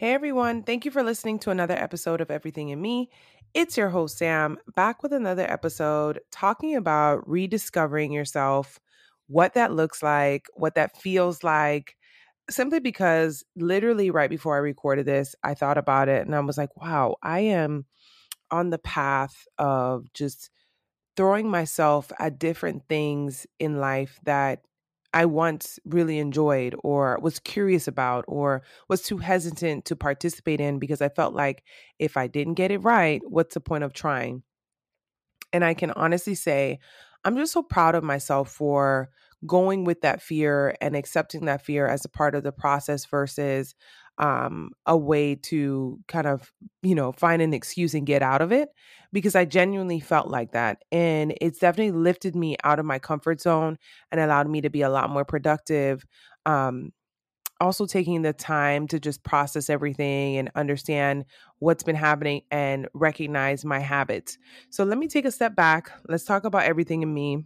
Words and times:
Hey 0.00 0.14
everyone, 0.14 0.62
thank 0.62 0.86
you 0.86 0.90
for 0.90 1.02
listening 1.02 1.38
to 1.40 1.50
another 1.50 1.74
episode 1.74 2.22
of 2.22 2.30
Everything 2.30 2.70
in 2.70 2.80
Me. 2.80 3.10
It's 3.52 3.76
your 3.76 3.90
host, 3.90 4.16
Sam, 4.16 4.56
back 4.74 5.02
with 5.02 5.12
another 5.12 5.42
episode 5.42 6.20
talking 6.32 6.74
about 6.74 7.28
rediscovering 7.28 8.10
yourself, 8.10 8.80
what 9.26 9.52
that 9.52 9.74
looks 9.74 10.02
like, 10.02 10.46
what 10.54 10.74
that 10.76 10.96
feels 10.96 11.44
like. 11.44 11.96
Simply 12.48 12.80
because 12.80 13.44
literally 13.56 14.10
right 14.10 14.30
before 14.30 14.54
I 14.54 14.60
recorded 14.60 15.04
this, 15.04 15.36
I 15.44 15.52
thought 15.52 15.76
about 15.76 16.08
it 16.08 16.24
and 16.24 16.34
I 16.34 16.40
was 16.40 16.56
like, 16.56 16.74
wow, 16.78 17.16
I 17.22 17.40
am 17.40 17.84
on 18.50 18.70
the 18.70 18.78
path 18.78 19.46
of 19.58 20.10
just 20.14 20.48
throwing 21.14 21.50
myself 21.50 22.10
at 22.18 22.38
different 22.38 22.84
things 22.88 23.46
in 23.58 23.80
life 23.80 24.18
that 24.24 24.64
I 25.12 25.26
once 25.26 25.78
really 25.84 26.18
enjoyed 26.18 26.74
or 26.84 27.18
was 27.20 27.40
curious 27.40 27.88
about 27.88 28.24
or 28.28 28.62
was 28.88 29.02
too 29.02 29.18
hesitant 29.18 29.84
to 29.86 29.96
participate 29.96 30.60
in 30.60 30.78
because 30.78 31.02
I 31.02 31.08
felt 31.08 31.34
like 31.34 31.64
if 31.98 32.16
I 32.16 32.28
didn't 32.28 32.54
get 32.54 32.70
it 32.70 32.78
right, 32.78 33.20
what's 33.26 33.54
the 33.54 33.60
point 33.60 33.84
of 33.84 33.92
trying? 33.92 34.42
And 35.52 35.64
I 35.64 35.74
can 35.74 35.90
honestly 35.92 36.36
say, 36.36 36.78
I'm 37.24 37.36
just 37.36 37.52
so 37.52 37.62
proud 37.62 37.94
of 37.94 38.04
myself 38.04 38.50
for 38.50 39.10
going 39.46 39.84
with 39.84 40.02
that 40.02 40.22
fear 40.22 40.76
and 40.80 40.94
accepting 40.94 41.46
that 41.46 41.62
fear 41.62 41.86
as 41.86 42.04
a 42.04 42.08
part 42.08 42.34
of 42.34 42.42
the 42.42 42.52
process 42.52 43.04
versus 43.06 43.74
um, 44.20 44.70
a 44.86 44.96
way 44.96 45.34
to 45.34 45.98
kind 46.06 46.28
of, 46.28 46.52
you 46.82 46.94
know, 46.94 47.12
find 47.12 47.42
an 47.42 47.54
excuse 47.54 47.94
and 47.94 48.06
get 48.06 48.22
out 48.22 48.42
of 48.42 48.52
it 48.52 48.68
because 49.12 49.34
I 49.34 49.46
genuinely 49.46 49.98
felt 49.98 50.28
like 50.28 50.52
that. 50.52 50.82
And 50.92 51.34
it's 51.40 51.58
definitely 51.58 51.98
lifted 51.98 52.36
me 52.36 52.56
out 52.62 52.78
of 52.78 52.84
my 52.86 53.00
comfort 53.00 53.40
zone 53.40 53.78
and 54.12 54.20
allowed 54.20 54.48
me 54.48 54.60
to 54.60 54.70
be 54.70 54.82
a 54.82 54.90
lot 54.90 55.10
more 55.10 55.24
productive. 55.24 56.04
Um, 56.46 56.92
also 57.60 57.86
taking 57.86 58.22
the 58.22 58.32
time 58.32 58.88
to 58.88 58.98
just 58.98 59.22
process 59.22 59.68
everything 59.68 60.38
and 60.38 60.50
understand 60.54 61.26
what's 61.58 61.82
been 61.82 61.96
happening 61.96 62.42
and 62.50 62.88
recognize 62.94 63.64
my 63.66 63.78
habits. 63.78 64.38
So 64.70 64.84
let 64.84 64.96
me 64.98 65.08
take 65.08 65.26
a 65.26 65.30
step 65.30 65.54
back. 65.54 65.90
Let's 66.08 66.24
talk 66.24 66.44
about 66.44 66.64
everything 66.64 67.02
in 67.02 67.12
me 67.12 67.44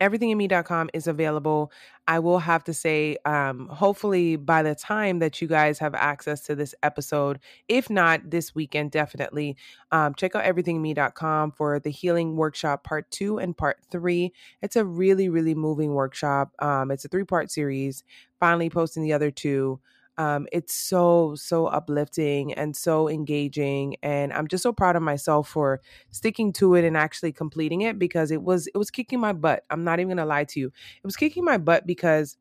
everythinginme.com 0.00 0.90
is 0.92 1.06
available. 1.06 1.72
I 2.08 2.18
will 2.18 2.38
have 2.38 2.62
to 2.64 2.74
say, 2.74 3.16
um, 3.24 3.68
hopefully, 3.68 4.36
by 4.36 4.62
the 4.62 4.74
time 4.74 5.18
that 5.18 5.40
you 5.40 5.48
guys 5.48 5.78
have 5.78 5.94
access 5.94 6.42
to 6.42 6.54
this 6.54 6.74
episode, 6.82 7.40
if 7.68 7.90
not 7.90 8.30
this 8.30 8.54
weekend, 8.54 8.92
definitely 8.92 9.56
um, 9.90 10.14
check 10.14 10.34
out 10.34 10.44
everythinginme.com 10.44 11.52
for 11.52 11.80
the 11.80 11.90
healing 11.90 12.36
workshop 12.36 12.84
part 12.84 13.10
two 13.10 13.38
and 13.38 13.56
part 13.56 13.78
three. 13.90 14.32
It's 14.62 14.76
a 14.76 14.84
really, 14.84 15.28
really 15.28 15.54
moving 15.54 15.94
workshop. 15.94 16.52
Um, 16.60 16.90
it's 16.90 17.04
a 17.04 17.08
three 17.08 17.24
part 17.24 17.50
series. 17.50 18.04
Finally, 18.38 18.70
posting 18.70 19.02
the 19.02 19.12
other 19.12 19.30
two. 19.30 19.80
Um, 20.18 20.46
it's 20.50 20.74
so 20.74 21.34
so 21.36 21.66
uplifting 21.66 22.54
and 22.54 22.74
so 22.74 23.06
engaging 23.06 23.96
and 24.02 24.32
i'm 24.32 24.48
just 24.48 24.62
so 24.62 24.72
proud 24.72 24.96
of 24.96 25.02
myself 25.02 25.46
for 25.48 25.80
sticking 26.10 26.54
to 26.54 26.74
it 26.74 26.84
and 26.86 26.96
actually 26.96 27.32
completing 27.32 27.82
it 27.82 27.98
because 27.98 28.30
it 28.30 28.42
was 28.42 28.66
it 28.68 28.78
was 28.78 28.90
kicking 28.90 29.20
my 29.20 29.34
butt 29.34 29.64
i'm 29.68 29.84
not 29.84 30.00
even 30.00 30.16
gonna 30.16 30.24
lie 30.26 30.44
to 30.44 30.58
you. 30.60 30.68
It 30.68 31.04
was 31.04 31.16
kicking 31.16 31.44
my 31.44 31.58
butt 31.58 31.86
because 31.86 32.38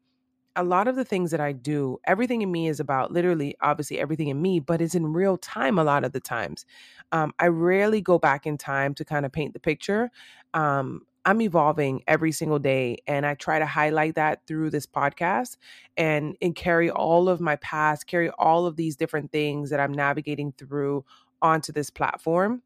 a 0.56 0.64
lot 0.64 0.88
of 0.88 0.96
the 0.96 1.06
things 1.06 1.32
that 1.32 1.40
i 1.42 1.52
do 1.52 1.98
everything 2.06 2.42
in 2.42 2.52
me 2.52 2.68
is 2.68 2.80
about 2.80 3.12
literally 3.12 3.56
obviously 3.62 4.00
everything 4.00 4.30
in 4.30 4.42
me 4.42 4.60
but 4.60 4.82
it's 4.82 4.96
in 4.96 5.08
real 5.14 5.38
time 5.38 5.78
a 5.78 5.84
lot 5.84 6.04
of 6.06 6.12
the 6.14 6.20
times. 6.22 6.66
Um, 7.12 7.34
i 7.40 7.48
rarely 7.48 8.02
go 8.02 8.20
back 8.20 8.46
in 8.46 8.58
time 8.58 8.94
to 8.96 9.06
kind 9.06 9.26
of 9.26 9.32
paint 9.32 9.54
the 9.54 9.60
picture 9.60 10.12
um, 10.54 11.02
I'm 11.26 11.42
evolving 11.42 12.04
every 12.08 12.32
single 12.32 12.60
day 12.60 12.98
and 13.08 13.26
I 13.26 13.34
try 13.34 13.60
to 13.60 13.66
highlight 13.66 14.16
that 14.16 14.46
through 14.48 14.70
this 14.70 14.86
podcast 14.86 15.58
and 15.98 16.36
and 16.42 16.56
carry 16.56 16.90
all 16.90 17.30
of 17.30 17.42
my 17.42 17.56
past, 17.58 18.08
carry 18.08 18.30
all 18.32 18.66
of 18.68 18.76
these 18.76 18.96
different 18.96 19.32
things 19.32 19.72
that 19.72 19.80
I'm 19.80 19.94
navigating 19.94 20.54
through 20.58 21.04
onto 21.42 21.72
this 21.74 21.90
platform. 21.90 22.62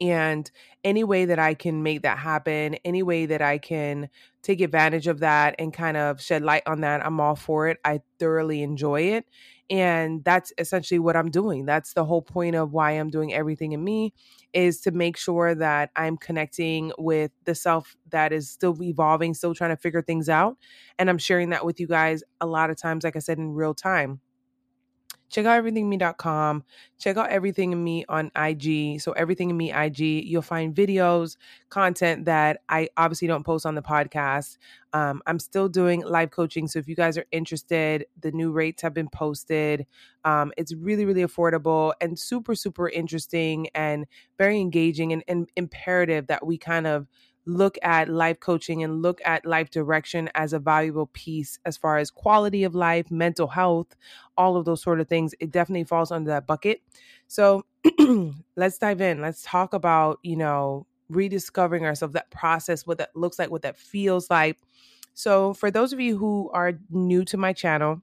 And 0.00 0.50
any 0.84 1.04
way 1.04 1.24
that 1.24 1.38
I 1.38 1.54
can 1.54 1.82
make 1.82 2.02
that 2.02 2.18
happen, 2.18 2.74
any 2.84 3.02
way 3.02 3.26
that 3.26 3.40
I 3.40 3.56
can 3.58 4.10
take 4.42 4.60
advantage 4.60 5.06
of 5.06 5.20
that 5.20 5.54
and 5.58 5.72
kind 5.72 5.96
of 5.96 6.20
shed 6.20 6.42
light 6.42 6.64
on 6.66 6.82
that, 6.82 7.04
I'm 7.04 7.18
all 7.18 7.34
for 7.34 7.68
it. 7.68 7.78
I 7.84 8.02
thoroughly 8.18 8.62
enjoy 8.62 9.00
it. 9.02 9.26
And 9.68 10.22
that's 10.24 10.52
essentially 10.58 11.00
what 11.00 11.16
I'm 11.16 11.30
doing. 11.30 11.66
That's 11.66 11.92
the 11.94 12.04
whole 12.04 12.22
point 12.22 12.54
of 12.54 12.72
why 12.72 12.92
I'm 12.92 13.10
doing 13.10 13.34
everything 13.34 13.72
in 13.72 13.82
me 13.82 14.14
is 14.52 14.80
to 14.82 14.92
make 14.92 15.16
sure 15.16 15.54
that 15.56 15.90
I'm 15.96 16.16
connecting 16.16 16.92
with 16.98 17.32
the 17.44 17.54
self 17.54 17.96
that 18.10 18.32
is 18.32 18.48
still 18.48 18.80
evolving, 18.80 19.34
still 19.34 19.54
trying 19.54 19.70
to 19.70 19.76
figure 19.76 20.02
things 20.02 20.28
out. 20.28 20.56
And 20.98 21.10
I'm 21.10 21.18
sharing 21.18 21.50
that 21.50 21.64
with 21.66 21.80
you 21.80 21.88
guys 21.88 22.22
a 22.40 22.46
lot 22.46 22.70
of 22.70 22.76
times, 22.76 23.02
like 23.02 23.16
I 23.16 23.20
said, 23.20 23.38
in 23.38 23.52
real 23.54 23.74
time 23.74 24.20
check 25.28 25.46
out 25.46 25.62
everythingme.com 25.62 26.64
check 26.98 27.16
out 27.16 27.28
everything 27.30 27.72
in 27.72 27.82
me 27.82 28.04
on 28.08 28.30
ig 28.46 29.00
so 29.00 29.12
everything 29.12 29.50
in 29.50 29.56
me 29.56 29.72
ig 29.72 29.98
you'll 29.98 30.42
find 30.42 30.74
videos 30.74 31.36
content 31.68 32.24
that 32.24 32.60
i 32.68 32.88
obviously 32.96 33.28
don't 33.28 33.44
post 33.44 33.66
on 33.66 33.74
the 33.74 33.82
podcast. 33.82 34.56
Um, 34.92 35.20
i'm 35.26 35.38
still 35.38 35.68
doing 35.68 36.02
live 36.04 36.30
coaching 36.30 36.68
so 36.68 36.78
if 36.78 36.88
you 36.88 36.96
guys 36.96 37.18
are 37.18 37.26
interested 37.32 38.06
the 38.20 38.32
new 38.32 38.52
rates 38.52 38.82
have 38.82 38.94
been 38.94 39.08
posted. 39.08 39.86
Um, 40.24 40.52
it's 40.56 40.74
really 40.74 41.04
really 41.04 41.22
affordable 41.22 41.92
and 42.00 42.18
super 42.18 42.54
super 42.54 42.88
interesting 42.88 43.68
and 43.74 44.06
very 44.38 44.60
engaging 44.60 45.12
and, 45.12 45.22
and 45.28 45.48
imperative 45.56 46.26
that 46.28 46.46
we 46.46 46.58
kind 46.58 46.86
of 46.86 47.06
look 47.46 47.78
at 47.82 48.08
life 48.08 48.40
coaching 48.40 48.82
and 48.82 49.02
look 49.02 49.20
at 49.24 49.46
life 49.46 49.70
direction 49.70 50.28
as 50.34 50.52
a 50.52 50.58
valuable 50.58 51.06
piece 51.06 51.58
as 51.64 51.76
far 51.76 51.98
as 51.98 52.10
quality 52.10 52.64
of 52.64 52.74
life, 52.74 53.10
mental 53.10 53.46
health, 53.46 53.94
all 54.36 54.56
of 54.56 54.64
those 54.64 54.82
sort 54.82 55.00
of 55.00 55.08
things. 55.08 55.34
It 55.40 55.52
definitely 55.52 55.84
falls 55.84 56.10
under 56.10 56.30
that 56.30 56.46
bucket. 56.46 56.82
So 57.28 57.64
let's 58.56 58.78
dive 58.78 59.00
in. 59.00 59.20
Let's 59.20 59.42
talk 59.42 59.74
about, 59.74 60.18
you 60.22 60.36
know, 60.36 60.86
rediscovering 61.08 61.84
ourselves, 61.84 62.14
that 62.14 62.30
process, 62.30 62.86
what 62.86 62.98
that 62.98 63.14
looks 63.14 63.38
like, 63.38 63.50
what 63.50 63.62
that 63.62 63.78
feels 63.78 64.28
like. 64.28 64.58
So, 65.14 65.54
for 65.54 65.70
those 65.70 65.94
of 65.94 66.00
you 66.00 66.18
who 66.18 66.50
are 66.52 66.74
new 66.90 67.24
to 67.26 67.38
my 67.38 67.54
channel, 67.54 68.02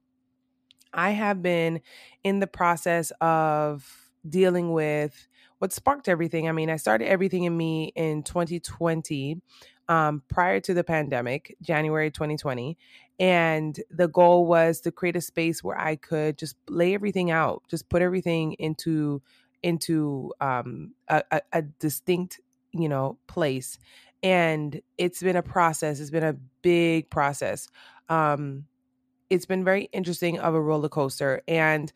I 0.94 1.12
have 1.12 1.44
been 1.44 1.82
in 2.24 2.40
the 2.40 2.48
process 2.48 3.12
of 3.22 4.10
dealing 4.28 4.72
with 4.72 5.28
what 5.64 5.72
sparked 5.72 6.10
everything. 6.10 6.50
I 6.50 6.52
mean, 6.52 6.70
I 6.70 6.76
started 6.76 7.08
everything 7.08 7.46
in 7.46 7.56
me 7.56 7.94
in 7.96 8.24
2020, 8.24 9.40
um, 9.88 10.22
prior 10.28 10.60
to 10.60 10.74
the 10.74 10.84
pandemic, 10.84 11.56
January 11.62 12.12
2020. 12.12 12.78
And 13.18 13.80
the 13.90 14.10
goal 14.10 14.46
was 14.46 14.82
to 14.82 14.92
create 14.92 15.16
a 15.16 15.22
space 15.22 15.64
where 15.64 15.80
I 15.80 15.96
could 15.96 16.38
just 16.38 16.58
lay 16.68 16.94
everything 16.94 17.32
out, 17.32 17.64
just 17.70 17.88
put 17.88 18.02
everything 18.02 18.58
into 18.60 19.22
into 19.62 20.34
um, 20.42 20.96
a, 21.08 21.24
a, 21.32 21.42
a 21.54 21.62
distinct, 21.62 22.42
you 22.74 22.90
know, 22.90 23.18
place. 23.28 23.80
And 24.22 24.82
it's 24.98 25.24
been 25.24 25.38
a 25.38 25.44
process. 25.44 26.02
It's 26.02 26.12
been 26.12 26.26
a 26.26 26.36
big 26.62 27.10
process. 27.10 27.70
Um, 28.10 28.66
it's 29.30 29.46
been 29.46 29.64
very 29.64 29.86
interesting 29.94 30.40
of 30.40 30.56
a 30.56 30.62
roller 30.62 30.90
coaster. 30.90 31.42
And 31.48 31.94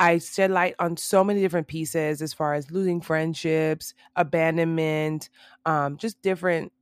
I 0.00 0.18
shed 0.18 0.50
light 0.50 0.74
on 0.78 0.96
so 0.96 1.22
many 1.22 1.42
different 1.42 1.68
pieces 1.68 2.22
as 2.22 2.32
far 2.32 2.54
as 2.54 2.70
losing 2.70 3.02
friendships, 3.02 3.92
abandonment, 4.16 5.28
um, 5.66 5.98
just 5.98 6.22
different 6.22 6.72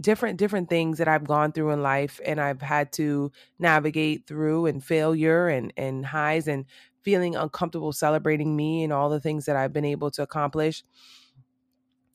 different 0.00 0.38
different 0.38 0.68
things 0.70 0.98
that 0.98 1.08
I've 1.08 1.26
gone 1.26 1.52
through 1.52 1.70
in 1.72 1.82
life 1.82 2.20
and 2.24 2.40
I've 2.40 2.62
had 2.62 2.92
to 2.94 3.32
navigate 3.58 4.26
through 4.26 4.66
and 4.66 4.84
failure 4.84 5.48
and 5.48 5.72
and 5.76 6.06
highs 6.06 6.48
and 6.48 6.66
feeling 7.02 7.34
uncomfortable 7.36 7.92
celebrating 7.92 8.56
me 8.56 8.84
and 8.84 8.92
all 8.92 9.10
the 9.10 9.20
things 9.20 9.46
that 9.46 9.56
I've 9.56 9.72
been 9.72 9.86
able 9.86 10.10
to 10.12 10.22
accomplish. 10.22 10.84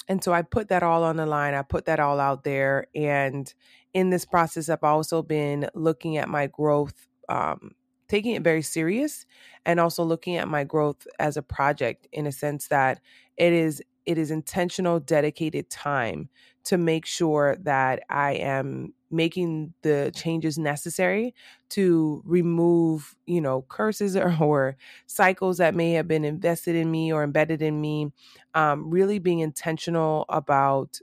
And 0.08 0.24
so 0.24 0.32
I 0.32 0.44
put 0.44 0.70
that 0.70 0.84
all 0.84 1.04
on 1.04 1.18
the 1.18 1.26
line. 1.26 1.56
I 1.56 1.64
put 1.64 1.86
that 1.86 2.00
all 2.00 2.20
out 2.20 2.44
there 2.44 2.88
and 2.94 3.52
in 3.94 4.12
this 4.12 4.26
process 4.26 4.70
I've 4.70 4.84
also 4.84 5.24
been 5.24 5.70
looking 5.74 6.18
at 6.18 6.30
my 6.30 6.48
growth 6.48 7.08
um, 7.30 7.72
taking 8.08 8.36
it 8.36 8.44
very 8.44 8.62
serious 8.62 9.26
and 9.66 9.80
also 9.80 10.04
looking 10.04 10.36
at 10.36 10.48
my 10.48 10.64
growth 10.64 11.08
as 11.20 11.38
a 11.38 11.42
project 11.42 12.08
in 12.12 12.28
a 12.28 12.32
sense 12.32 12.68
that 12.68 13.02
it 13.38 13.54
is 13.54 13.82
it 14.06 14.18
is 14.20 14.30
intentional 14.30 15.00
dedicated 15.00 15.70
time 15.70 16.30
to 16.64 16.78
make 16.78 17.06
sure 17.06 17.56
that 17.62 18.04
I 18.10 18.34
am 18.34 18.94
making 19.10 19.74
the 19.82 20.12
changes 20.16 20.58
necessary 20.60 21.34
to 21.70 22.22
remove, 22.26 23.16
you 23.26 23.42
know, 23.42 23.64
curses 23.64 24.16
or, 24.16 24.36
or 24.42 24.78
cycles 25.08 25.58
that 25.58 25.74
may 25.76 25.92
have 25.94 26.08
been 26.08 26.26
invested 26.26 26.76
in 26.76 26.92
me 26.92 27.12
or 27.12 27.24
embedded 27.24 27.62
in 27.62 27.82
me. 27.82 28.12
Um, 28.54 28.90
really 28.90 29.20
being 29.20 29.40
intentional 29.40 30.26
about 30.30 31.00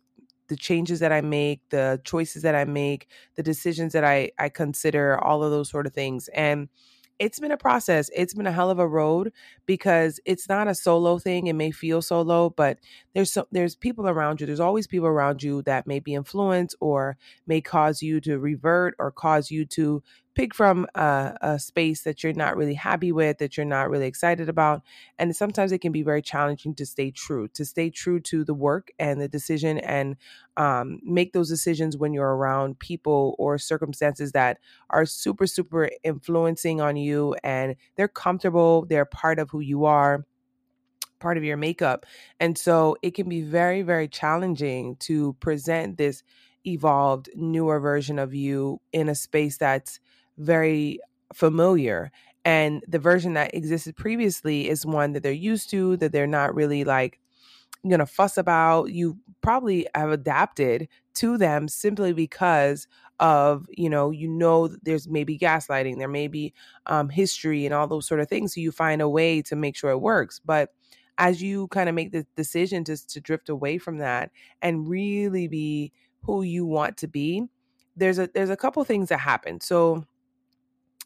the 0.49 0.57
changes 0.57 1.01
that 1.01 1.13
I 1.13 1.21
make, 1.21 1.61
the 1.71 2.01
choices 2.05 2.43
that 2.43 2.55
I 2.55 2.65
make, 2.65 3.09
the 3.37 3.43
decisions 3.43 3.93
that 3.93 4.05
I 4.05 4.31
I 4.39 4.49
consider, 4.49 5.19
all 5.19 5.43
of 5.43 5.51
those 5.51 5.71
sort 5.71 5.87
of 5.87 5.95
things. 5.95 6.29
And 6.29 6.69
it's 7.23 7.39
been 7.39 7.53
a 7.53 7.57
process. 7.57 8.11
It's 8.17 8.35
been 8.35 8.49
a 8.49 8.53
hell 8.53 8.69
of 8.69 8.81
a 8.81 8.89
road 8.89 9.33
because 9.65 10.19
it's 10.25 10.49
not 10.49 10.67
a 10.67 10.75
solo 10.75 11.21
thing. 11.21 11.47
It 11.47 11.53
may 11.53 11.71
feel 11.71 12.03
solo, 12.03 12.51
but 12.51 12.79
there's 13.15 13.33
so, 13.33 13.47
there's 13.53 13.77
people 13.77 14.09
around 14.09 14.41
you. 14.41 14.47
There's 14.49 14.59
always 14.59 14.89
people 14.89 15.07
around 15.07 15.41
you 15.41 15.63
that 15.63 15.87
may 15.87 16.01
be 16.01 16.15
influenced 16.15 16.75
or 16.81 17.17
may 17.47 17.61
cause 17.61 18.03
you 18.03 18.21
to 18.23 18.41
revert 18.41 18.97
or 18.99 19.13
cause 19.13 19.53
you 19.53 19.65
to 19.67 20.03
pick 20.35 20.55
from 20.55 20.87
a, 20.95 21.37
a, 21.41 21.59
space 21.59 22.03
that 22.03 22.23
you're 22.23 22.33
not 22.33 22.57
really 22.57 22.75
happy 22.75 23.13
with, 23.13 23.39
that 23.39 23.57
you're 23.57 23.67
not 23.67 23.91
really 23.91 24.07
excited 24.07 24.49
about. 24.49 24.83
And 25.19 25.35
sometimes 25.37 25.73
it 25.73 25.81
can 25.81 25.93
be 25.93 26.03
very 26.03 26.23
challenging 26.23 26.75
to 26.77 26.87
stay 26.87 27.11
true, 27.11 27.49
to 27.49 27.65
stay 27.65 27.91
true 27.91 28.21
to 28.21 28.45
the 28.45 28.55
work 28.55 28.91
and 28.99 29.21
the 29.21 29.29
decision 29.29 29.79
and 29.79 30.17
um, 30.57 31.01
make 31.05 31.33
those 31.33 31.49
decisions 31.49 31.97
when 31.97 32.13
you're 32.13 32.35
around 32.37 32.79
people 32.79 33.35
or 33.39 33.59
circumstances 33.59 34.33
that 34.33 34.59
are 34.91 35.05
super, 35.05 35.47
super 35.47 35.91
influencing 36.03 36.81
on 36.81 36.97
you 36.97 37.37
and 37.45 37.77
they're 37.97 38.09
comfortable, 38.09 38.87
they're 38.87 39.05
part 39.05 39.39
of 39.39 39.51
who 39.51 39.61
you 39.61 39.85
are 39.85 40.25
part 41.21 41.39
of 41.39 41.45
your 41.45 41.57
makeup. 41.57 42.05
And 42.41 42.59
so 42.59 42.97
it 43.01 43.15
can 43.15 43.29
be 43.29 43.43
very, 43.43 43.83
very 43.83 44.09
challenging 44.09 44.97
to 44.97 45.35
present 45.35 45.97
this 45.97 46.25
evolved, 46.67 47.31
newer 47.35 47.81
version 47.81 48.19
of 48.19 48.35
you 48.35 48.81
in 48.93 49.09
a 49.09 49.15
space 49.15 49.57
that's 49.57 50.01
very 50.43 51.01
familiar. 51.35 52.11
And 52.45 52.83
the 52.89 52.99
version 52.99 53.35
that 53.35 53.55
existed 53.55 53.97
previously 53.97 54.69
is 54.69 54.85
one 54.85 55.13
that 55.13 55.23
they're 55.23 55.33
used 55.33 55.71
to, 55.71 55.97
that 55.99 56.13
they're 56.13 56.27
not 56.27 56.55
really 56.55 56.85
like 56.85 57.21
gonna 57.89 58.07
fuss 58.07 58.37
about. 58.37 58.91
You 58.91 59.19
probably 59.43 59.87
have 59.95 60.11
adapted 60.11 60.89
to 61.15 61.37
them 61.37 61.69
simply 61.69 62.13
because 62.13 62.87
of 63.21 63.67
you 63.71 63.89
know 63.91 64.11
you 64.11 64.27
know 64.27 64.69
there's 64.83 65.07
maybe 65.09 65.39
gaslighting 65.39 65.99
there 65.99 66.09
may 66.09 66.27
be 66.27 66.53
um, 66.87 67.09
history 67.09 67.65
and 67.67 67.75
all 67.75 67.87
those 67.87 68.07
sort 68.07 68.21
of 68.21 68.29
things 68.29 68.55
so 68.55 68.61
you 68.61 68.73
find 68.73 69.01
a 69.03 69.09
way 69.09 69.41
to 69.43 69.55
make 69.55 69.77
sure 69.77 69.91
it 69.91 69.99
works 70.01 70.41
but 70.45 70.71
as 71.19 71.41
you 71.43 71.69
kind 71.69 71.89
of 71.89 71.95
make 71.95 72.11
the 72.11 72.27
decision 72.37 72.85
just 72.85 73.11
to 73.11 73.21
drift 73.21 73.49
away 73.49 73.79
from 73.79 73.99
that 73.99 74.31
and 74.63 74.89
really 74.89 75.47
be 75.47 75.93
who 76.23 76.43
you 76.43 76.65
want 76.67 76.97
to 76.97 77.07
be 77.07 77.45
there's 77.97 78.19
a 78.19 78.29
there's 78.35 78.51
a 78.51 78.57
couple 78.57 78.83
things 78.83 79.09
that 79.11 79.19
happen 79.21 79.61
so 79.61 80.05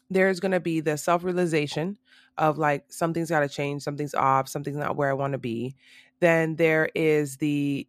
there's 0.09 0.39
going 0.39 0.51
to 0.51 0.59
be 0.59 0.79
the 0.79 0.97
self 0.97 1.23
realization 1.23 1.97
of 2.37 2.57
like 2.57 2.85
something's 2.89 3.29
got 3.29 3.41
to 3.41 3.49
change, 3.49 3.81
something's 3.81 4.13
off, 4.13 4.47
something's 4.47 4.77
not 4.77 4.95
where 4.95 5.09
I 5.09 5.13
want 5.13 5.33
to 5.33 5.39
be. 5.39 5.75
Then 6.19 6.55
there 6.55 6.89
is 6.95 7.37
the 7.37 7.87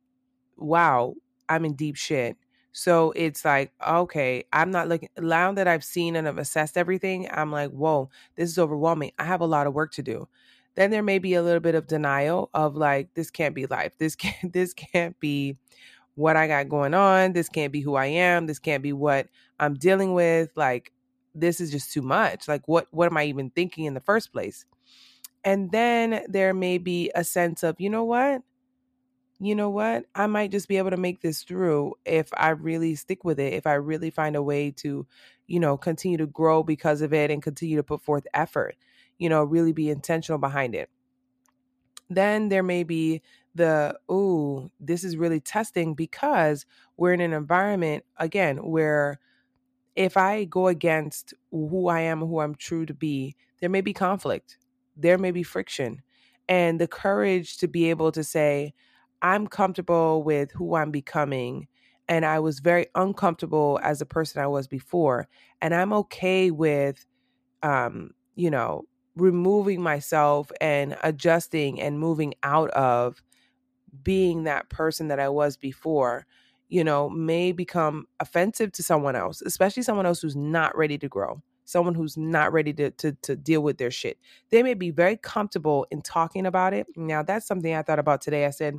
wow, 0.56 1.15
I'm 1.49 1.65
in 1.65 1.75
deep 1.75 1.97
shit. 1.97 2.37
So 2.73 3.12
it's 3.17 3.44
like, 3.44 3.73
okay, 3.87 4.44
I'm 4.53 4.70
not 4.70 4.88
looking, 4.88 5.09
now 5.19 5.53
that 5.53 5.67
I've 5.67 5.85
seen 5.85 6.17
and 6.17 6.29
I've 6.29 6.38
assessed 6.38 6.76
everything, 6.76 7.29
I'm 7.32 7.50
like, 7.50 7.70
whoa, 7.70 8.11
this 8.37 8.50
is 8.50 8.59
overwhelming. 8.59 9.12
I 9.19 9.25
have 9.25 9.41
a 9.41 9.47
lot 9.47 9.67
of 9.67 9.75
work 9.75 9.93
to 9.93 10.03
do. 10.03 10.29
Then 10.75 10.91
there 10.91 11.03
may 11.03 11.19
be 11.19 11.35
a 11.35 11.43
little 11.43 11.61
bit 11.61 11.75
of 11.75 11.88
denial 11.88 12.50
of 12.55 12.76
like, 12.76 13.14
this 13.14 13.31
can't 13.31 13.55
be 13.55 13.67
life. 13.67 13.94
This 13.99 14.14
can't, 14.14 14.37
this 14.53 14.75
can't 14.75 15.19
be 15.19 15.56
what 16.14 16.37
I 16.37 16.47
got 16.47 16.69
going 16.69 16.94
on. 16.94 17.32
This 17.32 17.49
can't 17.49 17.73
be 17.73 17.81
who 17.81 17.94
I 17.94 18.06
am. 18.06 18.47
This 18.47 18.59
can't 18.59 18.82
be 18.82 18.93
what 18.93 19.29
I'm 19.59 19.75
dealing 19.75 20.14
with. 20.14 20.50
Like, 20.55 20.93
this 21.40 21.61
is 21.61 21.70
just 21.70 21.93
too 21.93 22.02
much. 22.02 22.49
Like 22.49 22.67
what 22.67 22.87
what 22.90 23.06
am 23.11 23.17
I 23.17 23.25
even 23.25 23.50
thinking 23.50 23.85
in 23.85 23.94
the 23.94 24.00
first 24.00 24.32
place? 24.32 24.64
And 25.44 25.70
then 25.70 26.25
there 26.29 26.52
may 26.52 26.79
be 26.79 27.11
a 27.14 27.25
sense 27.25 27.62
of, 27.62 27.81
you 27.81 27.90
know 27.90 28.05
what? 28.05 28.43
You 29.40 29.55
know 29.55 29.70
what? 29.70 30.05
I 30.14 30.26
might 30.26 30.50
just 30.50 30.67
be 30.67 30.79
able 30.79 30.90
to 30.90 30.96
make 30.96 31.20
this 31.20 31.44
through 31.44 31.94
if 32.05 32.29
I 32.37 32.50
really 32.50 32.96
stick 32.96 33.25
with 33.25 33.38
it, 33.38 33.52
if 33.52 33.67
I 33.67 33.75
really 33.75 34.11
find 34.11 34.35
a 34.35 34.43
way 34.43 34.73
to, 34.73 35.06
you 35.46 35.61
know, 35.61 35.76
continue 35.76 36.19
to 36.19 36.26
grow 36.26 36.64
because 36.64 37.02
of 37.02 37.12
it 37.12 37.31
and 37.31 37.43
continue 37.43 37.76
to 37.76 37.85
put 37.85 38.02
forth 38.02 38.26
effort, 38.35 38.75
you 39.19 39.29
know, 39.29 39.44
really 39.44 39.73
be 39.73 39.90
intentional 39.90 40.38
behind 40.38 40.75
it. 40.75 40.90
Then 42.11 42.49
there 42.49 42.64
may 42.64 42.82
be 42.82 43.23
the, 43.55 43.96
oh, 44.08 44.70
this 44.81 45.05
is 45.05 45.17
really 45.17 45.40
testing 45.40 45.94
because 45.94 46.67
we're 46.96 47.12
in 47.12 47.20
an 47.20 47.32
environment, 47.32 48.05
again, 48.17 48.56
where 48.56 49.20
if 49.99 50.17
I 50.17 50.45
go 50.45 50.69
against 50.69 51.35
who 51.50 51.89
I 51.89 52.03
am, 52.03 52.21
who 52.21 52.39
I'm 52.39 52.55
true 52.55 52.87
to 52.87 52.95
be, 52.95 53.35
there 53.61 53.69
may 53.69 53.81
be 53.81 53.93
conflict, 53.93 54.56
there 54.97 55.19
may 55.19 55.33
be 55.33 55.43
friction. 55.43 56.03
And 56.49 56.81
the 56.81 56.87
courage 56.87 57.56
to 57.59 57.67
be 57.67 57.91
able 57.91 58.12
to 58.12 58.23
say, 58.23 58.75
I'm 59.23 59.49
comfortable 59.49 60.23
with 60.23 60.53
who 60.53 60.77
I'm 60.77 60.93
becoming. 60.93 61.67
And 62.09 62.25
I 62.25 62.39
was 62.39 62.61
very 62.61 62.87
uncomfortable 62.95 63.81
as 63.83 64.00
a 64.00 64.06
person 64.06 64.41
I 64.41 64.47
was 64.47 64.69
before. 64.69 65.27
And 65.61 65.75
I'm 65.75 65.93
okay 65.93 66.53
with, 66.53 67.05
um, 67.65 68.12
you 68.37 68.50
know, 68.53 68.85
removing 69.17 69.83
myself 69.83 70.53
and 70.61 70.97
adjusting 71.03 71.81
and 71.81 71.99
moving 71.99 72.35
out 72.45 72.71
of 72.71 73.21
being 74.05 74.45
that 74.45 74.69
person 74.69 75.09
that 75.09 75.19
I 75.19 75.29
was 75.29 75.56
before 75.56 76.25
you 76.69 76.85
know, 76.85 77.09
may 77.09 77.53
become 77.53 78.06
offensive 78.20 78.73
to 78.73 78.82
someone 78.82 79.17
else, 79.17 79.43
especially 79.43 79.82
someone 79.82 80.06
else 80.06 80.20
who's 80.20 80.37
not 80.37 80.76
ready 80.76 80.99
to 80.99 81.09
grow, 81.09 81.43
someone 81.65 81.94
who's 81.94 82.17
not 82.17 82.53
ready 82.53 82.73
to, 82.75 82.91
to, 82.93 83.12
to 83.23 83.37
deal 83.37 83.62
with 83.62 83.79
their 83.79 83.91
shit. 83.91 84.19
They 84.50 84.62
may 84.62 84.75
be 84.75 84.91
very 84.91 85.17
comfortable 85.17 85.87
in 85.91 86.03
talking 86.03 86.47
about 86.47 86.75
it. 86.75 86.87
Now, 86.97 87.23
that's 87.23 87.47
something 87.47 87.75
I 87.75 87.82
thought 87.82 87.99
about 87.99 88.20
today. 88.20 88.44
I 88.44 88.50
said, 88.50 88.76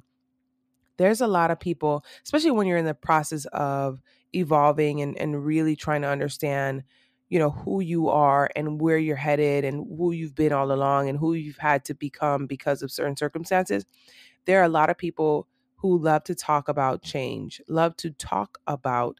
there's 0.97 1.21
a 1.21 1.27
lot 1.27 1.49
of 1.49 1.59
people, 1.59 2.03
especially 2.23 2.51
when 2.51 2.67
you're 2.67 2.77
in 2.77 2.85
the 2.85 2.93
process 2.93 3.45
of 3.53 4.01
evolving 4.35 5.01
and, 5.01 5.17
and 5.17 5.43
really 5.43 5.75
trying 5.75 6.01
to 6.01 6.09
understand, 6.09 6.83
you 7.29 7.39
know, 7.39 7.49
who 7.49 7.79
you 7.79 8.09
are 8.09 8.49
and 8.55 8.79
where 8.81 8.97
you're 8.97 9.15
headed 9.15 9.63
and 9.65 9.85
who 9.97 10.11
you've 10.11 10.35
been 10.35 10.51
all 10.51 10.71
along 10.71 11.09
and 11.09 11.17
who 11.17 11.33
you've 11.33 11.57
had 11.57 11.85
to 11.85 11.95
become 11.95 12.45
because 12.45 12.83
of 12.83 12.91
certain 12.91 13.15
circumstances. 13.15 13.85
There 14.45 14.59
are 14.59 14.65
a 14.65 14.69
lot 14.69 14.89
of 14.89 14.97
people 14.97 15.47
who 15.81 15.97
love 15.97 16.23
to 16.25 16.35
talk 16.35 16.69
about 16.69 17.01
change, 17.01 17.61
love 17.67 17.95
to 17.97 18.11
talk 18.11 18.59
about 18.67 19.19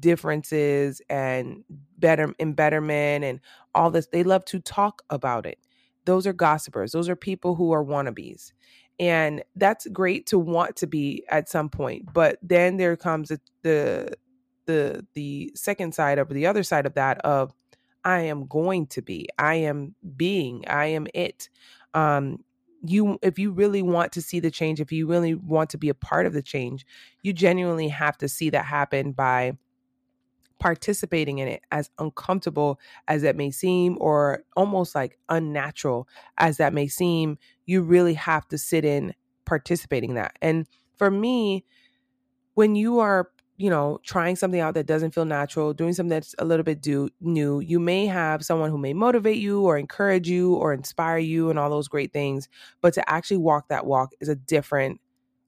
differences 0.00 1.00
and 1.08 1.64
better 1.98 2.34
and 2.38 2.56
betterment 2.56 3.24
and 3.24 3.40
all 3.74 3.90
this. 3.90 4.08
They 4.12 4.22
love 4.22 4.44
to 4.46 4.60
talk 4.60 5.02
about 5.10 5.46
it. 5.46 5.58
Those 6.04 6.26
are 6.26 6.32
gossipers. 6.32 6.92
Those 6.92 7.08
are 7.08 7.16
people 7.16 7.54
who 7.54 7.72
are 7.72 7.84
wannabes. 7.84 8.52
And 9.00 9.42
that's 9.56 9.86
great 9.88 10.26
to 10.26 10.38
want 10.38 10.76
to 10.76 10.86
be 10.86 11.24
at 11.28 11.48
some 11.48 11.68
point. 11.68 12.12
But 12.12 12.38
then 12.42 12.76
there 12.76 12.96
comes 12.96 13.28
the 13.28 13.40
the 13.62 14.14
the, 14.66 15.06
the 15.14 15.50
second 15.54 15.94
side 15.94 16.18
of 16.18 16.28
the 16.28 16.46
other 16.46 16.62
side 16.62 16.84
of 16.84 16.94
that 16.94 17.18
of 17.20 17.54
I 18.04 18.20
am 18.22 18.46
going 18.46 18.86
to 18.88 19.02
be, 19.02 19.28
I 19.38 19.54
am 19.56 19.94
being, 20.16 20.64
I 20.68 20.86
am 20.86 21.06
it. 21.14 21.48
Um, 21.94 22.44
you 22.84 23.18
if 23.22 23.38
you 23.38 23.50
really 23.50 23.82
want 23.82 24.12
to 24.12 24.22
see 24.22 24.40
the 24.40 24.50
change 24.50 24.80
if 24.80 24.92
you 24.92 25.06
really 25.06 25.34
want 25.34 25.70
to 25.70 25.78
be 25.78 25.88
a 25.88 25.94
part 25.94 26.26
of 26.26 26.32
the 26.32 26.42
change 26.42 26.86
you 27.22 27.32
genuinely 27.32 27.88
have 27.88 28.16
to 28.16 28.28
see 28.28 28.50
that 28.50 28.64
happen 28.64 29.12
by 29.12 29.52
participating 30.58 31.38
in 31.38 31.48
it 31.48 31.62
as 31.70 31.90
uncomfortable 31.98 32.80
as 33.06 33.22
that 33.22 33.36
may 33.36 33.50
seem 33.50 33.96
or 34.00 34.42
almost 34.56 34.94
like 34.94 35.18
unnatural 35.28 36.08
as 36.36 36.56
that 36.56 36.72
may 36.72 36.88
seem 36.88 37.38
you 37.66 37.82
really 37.82 38.14
have 38.14 38.46
to 38.48 38.58
sit 38.58 38.84
in 38.84 39.14
participating 39.44 40.10
in 40.10 40.16
that. 40.16 40.36
And 40.42 40.66
for 40.96 41.10
me 41.10 41.64
when 42.54 42.74
you 42.74 42.98
are 42.98 43.30
you 43.58 43.68
know, 43.68 43.98
trying 44.04 44.36
something 44.36 44.60
out 44.60 44.74
that 44.74 44.86
doesn't 44.86 45.12
feel 45.12 45.24
natural, 45.24 45.74
doing 45.74 45.92
something 45.92 46.10
that's 46.10 46.34
a 46.38 46.44
little 46.44 46.62
bit 46.62 46.80
do, 46.80 47.10
new, 47.20 47.58
you 47.58 47.80
may 47.80 48.06
have 48.06 48.44
someone 48.44 48.70
who 48.70 48.78
may 48.78 48.92
motivate 48.94 49.38
you 49.38 49.62
or 49.62 49.76
encourage 49.76 50.28
you 50.28 50.54
or 50.54 50.72
inspire 50.72 51.18
you 51.18 51.50
and 51.50 51.58
all 51.58 51.68
those 51.68 51.88
great 51.88 52.12
things. 52.12 52.48
But 52.80 52.94
to 52.94 53.10
actually 53.10 53.38
walk 53.38 53.68
that 53.68 53.84
walk 53.84 54.12
is 54.20 54.28
a 54.28 54.36
different 54.36 55.00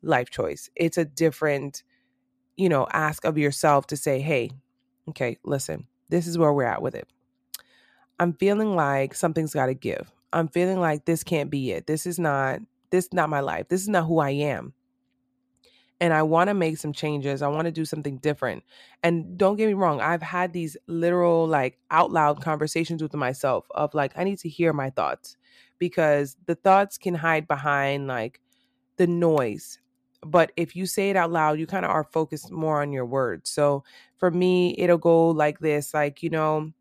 life 0.03 0.29
choice. 0.29 0.69
It's 0.75 0.99
a 0.99 1.05
different, 1.05 1.85
you 2.57 2.69
know, 2.69 2.89
ask 2.93 3.25
of 3.25 3.39
yourself 3.39 3.87
to 3.87 3.97
say, 3.97 4.21
hey, 4.21 4.51
okay, 5.11 5.39
listen, 5.45 5.87
this 6.09 6.27
is 6.27 6.37
where 6.37 6.53
we're 6.53 6.65
at 6.65 6.83
with 6.83 6.97
it. 6.97 7.07
I'm 8.19 8.33
feeling 8.33 8.75
like 8.75 9.15
something's 9.15 9.55
got 9.55 9.67
to 9.67 9.75
give. 9.75 10.11
I'm 10.33 10.49
feeling 10.49 10.81
like 10.81 11.05
this 11.05 11.23
can't 11.23 11.49
be 11.49 11.71
it. 11.71 11.87
This 11.87 12.07
is 12.07 12.19
not 12.19 12.59
this 12.91 13.05
is 13.05 13.13
not 13.13 13.31
my 13.31 13.39
life. 13.39 13.69
This 13.69 13.83
is 13.83 13.89
not 13.89 14.07
who 14.07 14.19
I 14.19 14.31
am 14.31 14.75
and 16.01 16.15
I 16.15 16.23
want 16.23 16.49
to 16.49 16.55
make 16.55 16.79
some 16.79 16.93
changes. 16.93 17.43
I 17.43 17.49
want 17.49 17.67
to 17.67 17.73
do 17.73 17.85
something 17.85 18.17
different. 18.19 18.65
And 19.03 19.37
don't 19.37 19.57
get 19.57 19.67
me 19.67 19.75
wrong, 19.75 20.01
I've 20.01 20.23
had 20.23 20.53
these 20.53 20.77
literal, 20.87 21.47
like 21.47 21.79
out 21.91 22.11
loud 22.11 22.43
conversations 22.43 23.03
with 23.03 23.15
myself 23.15 23.67
of 23.73 23.93
like, 23.95 24.13
I 24.17 24.25
need 24.25 24.39
to 24.41 24.49
hear 24.49 24.73
my 24.73 24.91
thoughts 24.91 25.37
because 25.79 26.37
the 26.47 26.55
thoughts 26.55 26.97
can 26.97 27.15
hide 27.15 27.47
behind 27.47 28.07
like 28.07 28.41
the 28.97 29.07
noise. 29.07 29.79
But 30.23 30.53
if 30.57 30.75
you 30.75 30.87
say 30.87 31.11
it 31.11 31.17
out 31.17 31.33
loud, 31.33 31.59
you 31.59 31.67
kind 31.67 31.85
of 31.85 31.91
are 31.91 32.05
focused 32.05 32.51
more 32.51 32.81
on 32.83 32.93
your 32.93 33.07
words. 33.07 33.51
So 33.51 33.85
for 34.19 34.31
me, 34.31 34.75
it'll 34.79 34.99
go 34.99 35.29
like 35.29 35.59
this 35.61 35.95
like, 35.95 36.23
you 36.23 36.31
know, 36.31 36.73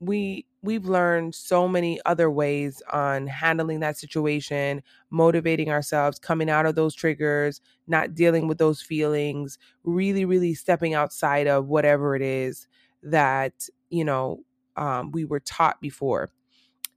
we 0.00 0.46
we've 0.66 0.84
learned 0.84 1.34
so 1.34 1.68
many 1.68 2.00
other 2.04 2.30
ways 2.30 2.82
on 2.92 3.26
handling 3.26 3.80
that 3.80 3.96
situation, 3.96 4.82
motivating 5.10 5.70
ourselves, 5.70 6.18
coming 6.18 6.50
out 6.50 6.66
of 6.66 6.74
those 6.74 6.94
triggers, 6.94 7.60
not 7.86 8.14
dealing 8.14 8.48
with 8.48 8.58
those 8.58 8.82
feelings, 8.82 9.58
really, 9.84 10.24
really 10.24 10.52
stepping 10.54 10.92
outside 10.94 11.46
of 11.46 11.68
whatever 11.68 12.14
it 12.16 12.22
is 12.22 12.66
that, 13.02 13.68
you 13.88 14.04
know, 14.04 14.40
um, 14.76 15.12
we 15.12 15.24
were 15.24 15.40
taught 15.40 15.80
before. 15.80 16.28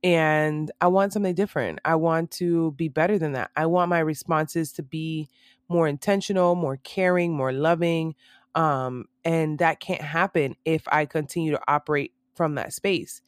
And 0.03 0.71
I 0.81 0.87
want 0.87 1.13
something 1.13 1.35
different. 1.35 1.79
I 1.85 1.95
want 1.95 2.31
to 2.31 2.71
be 2.71 2.87
better 2.87 3.17
than 3.17 3.33
that. 3.33 3.51
I 3.55 3.65
want 3.67 3.89
my 3.89 3.99
responses 3.99 4.71
to 4.73 4.83
be 4.83 5.29
more 5.67 5.87
intentional, 5.87 6.55
more 6.55 6.77
caring, 6.77 7.33
more 7.33 7.51
loving. 7.51 8.15
Um, 8.55 9.05
and 9.23 9.59
that 9.59 9.79
can't 9.79 10.01
happen 10.01 10.55
if 10.65 10.83
I 10.87 11.05
continue 11.05 11.51
to 11.51 11.61
operate 11.67 12.13
from 12.33 12.55
that 12.55 12.73
space. 12.73 13.21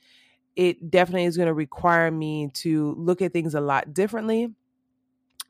It 0.55 0.91
definitely 0.91 1.25
is 1.25 1.37
going 1.37 1.47
to 1.47 1.53
require 1.53 2.11
me 2.11 2.49
to 2.55 2.93
look 2.97 3.21
at 3.21 3.33
things 3.33 3.55
a 3.55 3.61
lot 3.61 3.93
differently, 3.93 4.53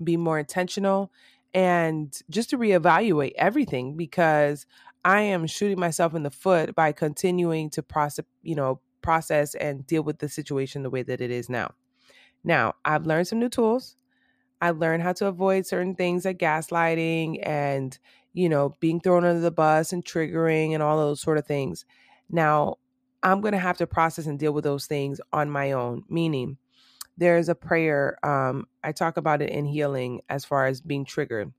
be 0.03 0.17
more 0.17 0.39
intentional, 0.39 1.11
and 1.53 2.17
just 2.29 2.49
to 2.51 2.57
reevaluate 2.57 3.33
everything 3.35 3.97
because 3.97 4.65
I 5.03 5.21
am 5.21 5.47
shooting 5.47 5.79
myself 5.79 6.13
in 6.13 6.23
the 6.23 6.31
foot 6.31 6.75
by 6.75 6.91
continuing 6.91 7.69
to 7.71 7.83
process, 7.83 8.25
you 8.43 8.55
know, 8.55 8.79
process 9.01 9.55
and 9.55 9.85
deal 9.87 10.03
with 10.03 10.19
the 10.19 10.29
situation 10.29 10.83
the 10.83 10.89
way 10.89 11.03
that 11.03 11.21
it 11.21 11.31
is 11.31 11.49
now. 11.49 11.73
Now, 12.43 12.75
I've 12.85 13.05
learned 13.05 13.27
some 13.27 13.39
new 13.39 13.49
tools. 13.49 13.95
I've 14.61 14.77
learned 14.77 15.03
how 15.03 15.13
to 15.13 15.27
avoid 15.27 15.65
certain 15.65 15.95
things 15.95 16.25
like 16.25 16.37
gaslighting 16.37 17.39
and, 17.45 17.97
you 18.33 18.47
know, 18.49 18.75
being 18.79 18.99
thrown 18.99 19.25
under 19.25 19.41
the 19.41 19.51
bus 19.51 19.91
and 19.91 20.05
triggering 20.05 20.73
and 20.73 20.83
all 20.83 20.97
those 20.97 21.21
sort 21.21 21.37
of 21.39 21.47
things. 21.47 21.85
Now, 22.29 22.77
I'm 23.23 23.41
going 23.41 23.53
to 23.53 23.59
have 23.59 23.77
to 23.77 23.87
process 23.87 24.25
and 24.25 24.39
deal 24.39 24.53
with 24.53 24.63
those 24.63 24.85
things 24.85 25.21
on 25.31 25.49
my 25.49 25.73
own, 25.73 26.03
meaning 26.09 26.57
there's 27.17 27.49
a 27.49 27.55
prayer. 27.55 28.17
Um, 28.25 28.67
I 28.83 28.91
talk 28.91 29.17
about 29.17 29.41
it 29.41 29.49
in 29.49 29.65
healing 29.65 30.21
as 30.29 30.45
far 30.45 30.65
as 30.65 30.81
being 30.81 31.05
triggered. 31.05 31.53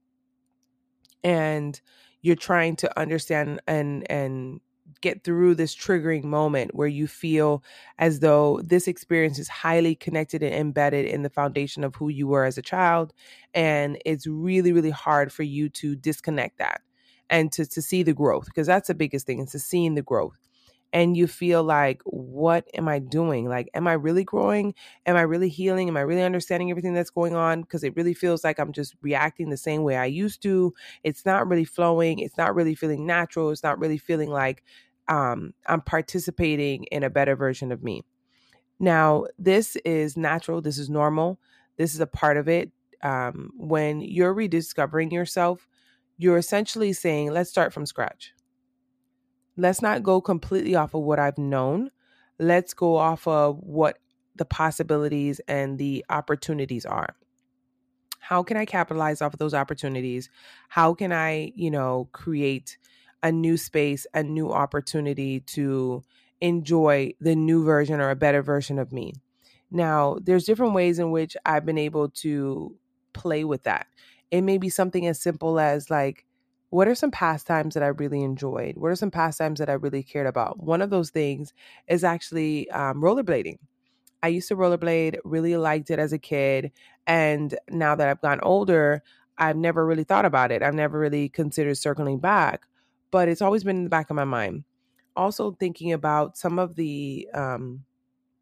And 1.23 1.81
you're 2.23 2.37
trying 2.37 2.77
to 2.77 2.99
understand 2.99 3.61
and 3.67 4.11
and 4.11 4.61
get 5.01 5.25
through 5.25 5.55
this 5.55 5.75
triggering 5.75 6.25
moment 6.25 6.75
where 6.75 6.89
you 6.89 7.07
feel 7.07 7.63
as 7.99 8.21
though 8.21 8.61
this 8.63 8.87
experience 8.87 9.39
is 9.39 9.49
highly 9.49 9.95
connected 9.95 10.43
and 10.43 10.55
embedded 10.55 11.07
in 11.07 11.23
the 11.23 11.31
foundation 11.31 11.83
of 11.83 11.95
who 11.97 12.09
you 12.09 12.27
were 12.29 12.45
as 12.45 12.59
a 12.59 12.63
child 12.63 13.13
and 13.55 13.99
it's 14.05 14.27
really 14.27 14.73
really 14.73 14.91
hard 14.91 15.33
for 15.33 15.43
you 15.43 15.69
to 15.69 15.97
disconnect 15.97 16.59
that 16.59 16.83
and 17.31 17.51
to 17.51 17.67
to 17.67 17.83
see 17.83 18.03
the 18.03 18.13
growth 18.13 18.47
because 18.47 18.67
that's 18.67 18.89
the 18.89 18.95
biggest 18.95 19.27
thing 19.27 19.41
is 19.41 19.51
to 19.51 19.59
seeing 19.59 19.95
the 19.95 20.03
growth 20.03 20.42
and 20.93 21.17
you 21.17 21.27
feel 21.27 21.63
like, 21.65 22.03
what 22.05 22.69
am 22.75 22.87
I 22.87 22.99
doing? 22.99 23.49
Like, 23.49 23.71
am 23.75 23.87
I 23.87 23.95
really 23.95 24.25
growing? 24.25 24.75
Am 25.07 25.17
I 25.17 25.23
really 25.23 25.49
healing? 25.49 25.89
Am 25.89 25.97
I 25.97 26.03
really 26.03 26.23
understanding 26.23 26.71
everything 26.71 26.93
that's 26.93 27.11
going 27.11 27.35
on? 27.35 27.63
Because 27.63 27.83
it 27.83 27.97
really 27.97 28.13
feels 28.13 28.45
like 28.45 28.59
I'm 28.59 28.73
just 28.73 28.95
reacting 29.01 29.49
the 29.49 29.57
same 29.57 29.83
way 29.85 29.97
I 29.97 30.05
used 30.05 30.43
to. 30.43 30.75
It's 31.03 31.25
not 31.25 31.49
really 31.49 31.65
flowing. 31.65 32.19
It's 32.19 32.37
not 32.37 32.55
really 32.55 32.75
feeling 32.75 33.07
natural. 33.07 33.51
It's 33.51 33.63
not 33.63 33.79
really 33.79 33.99
feeling 33.99 34.31
like 34.31 34.63
um, 35.09 35.55
I'm 35.67 35.81
participating 35.81 36.85
in 36.85 37.03
a 37.03 37.11
better 37.11 37.37
version 37.37 37.73
of 37.73 37.83
me. 37.83 38.05
Now, 38.79 39.25
this 39.39 39.77
is 39.77 40.17
natural. 40.17 40.61
This 40.61 40.77
is 40.77 40.91
normal. 40.91 41.41
This 41.79 41.95
is 41.95 42.01
a 42.01 42.07
part 42.07 42.37
of 42.37 42.49
it. 42.49 42.71
Um, 43.03 43.51
when 43.57 44.01
you're 44.01 44.35
rediscovering 44.35 45.11
yourself, 45.11 45.67
you're 46.19 46.37
essentially 46.37 46.93
saying, 46.93 47.33
let's 47.33 47.51
start 47.51 47.73
from 47.73 47.87
scratch 47.87 48.33
let's 49.63 49.81
not 49.81 50.03
go 50.03 50.21
completely 50.21 50.75
off 50.75 50.93
of 50.93 51.03
what 51.03 51.21
I've 51.21 51.39
known. 51.39 51.91
Let's 52.41 52.75
go 52.75 52.97
off 52.97 53.29
of 53.29 53.61
what 53.61 53.99
the 54.35 54.45
possibilities 54.45 55.41
and 55.47 55.79
the 55.79 56.05
opportunities 56.11 56.85
are. 56.85 57.15
How 58.19 58.43
can 58.43 58.57
I 58.57 58.65
capitalize 58.65 59.23
off 59.23 59.35
of 59.35 59.39
those 59.39 59.55
opportunities? 59.55 60.29
How 60.69 60.95
can 60.95 61.13
I, 61.13 61.53
you 61.55 61.71
know, 61.71 62.09
create 62.11 62.77
a 63.23 63.31
new 63.31 63.57
space, 63.57 64.05
a 64.15 64.25
new 64.25 64.51
opportunity 64.53 65.41
to 65.41 66.03
enjoy 66.41 67.13
the 67.21 67.37
new 67.37 67.65
version 67.65 68.01
or 68.01 68.11
a 68.11 68.17
better 68.17 68.43
version 68.43 68.81
of 68.81 68.93
me? 68.93 69.13
Now, 69.71 70.19
there's 70.21 70.45
different 70.45 70.75
ways 70.75 70.99
in 70.99 71.13
which 71.13 71.37
I've 71.47 71.65
been 71.65 71.79
able 71.79 72.09
to 72.09 72.77
play 73.13 73.45
with 73.45 73.63
that. 73.63 73.87
It 74.33 74.41
may 74.41 74.59
be 74.59 74.71
something 74.71 75.07
as 75.07 75.21
simple 75.21 75.61
as 75.61 75.89
like 75.89 76.25
what 76.73 76.89
are 76.89 76.95
some 76.95 77.11
pastimes 77.11 77.75
that 77.75 77.83
I 77.83 77.89
really 77.89 78.23
enjoyed? 78.23 78.79
What 78.79 78.91
are 78.91 78.97
some 78.97 79.11
pastimes 79.11 79.59
that 79.59 79.69
I 79.69 79.75
really 79.75 80.03
cared 80.03 80.27
about? 80.27 80.59
One 80.59 80.81
of 80.81 80.89
those 80.89 81.11
things 81.11 81.53
is 81.87 82.03
actually 82.03 82.71
um, 82.71 83.03
rollerblading. 83.03 83.59
I 84.23 84.29
used 84.29 84.49
to 84.49 84.57
rollerblade, 84.57 85.19
really 85.23 85.55
liked 85.59 85.91
it 85.91 85.99
as 85.99 86.15
a 86.15 86.19
kid. 86.19 86.73
And 87.07 87.55
now 87.69 87.95
that 87.95 88.09
I've 88.09 88.23
gotten 88.23 88.41
older, 88.43 89.03
I've 89.37 89.59
never 89.59 89.85
really 89.85 90.05
thought 90.05 90.25
about 90.25 90.51
it. 90.51 90.63
I've 90.63 90.73
never 90.73 90.99
really 90.99 91.29
considered 91.29 91.77
circling 91.77 92.21
back, 92.21 92.63
but 93.11 93.29
it's 93.29 93.43
always 93.43 93.65
been 93.65 93.77
in 93.77 93.85
the 93.85 93.91
back 93.91 94.09
of 94.09 94.17
my 94.17 94.25
mind. 94.25 94.65
Also, 95.15 95.53
thinking 95.53 95.93
about 95.93 96.39
some 96.39 96.59
of 96.59 96.77
the, 96.77 97.29
um, 97.35 97.85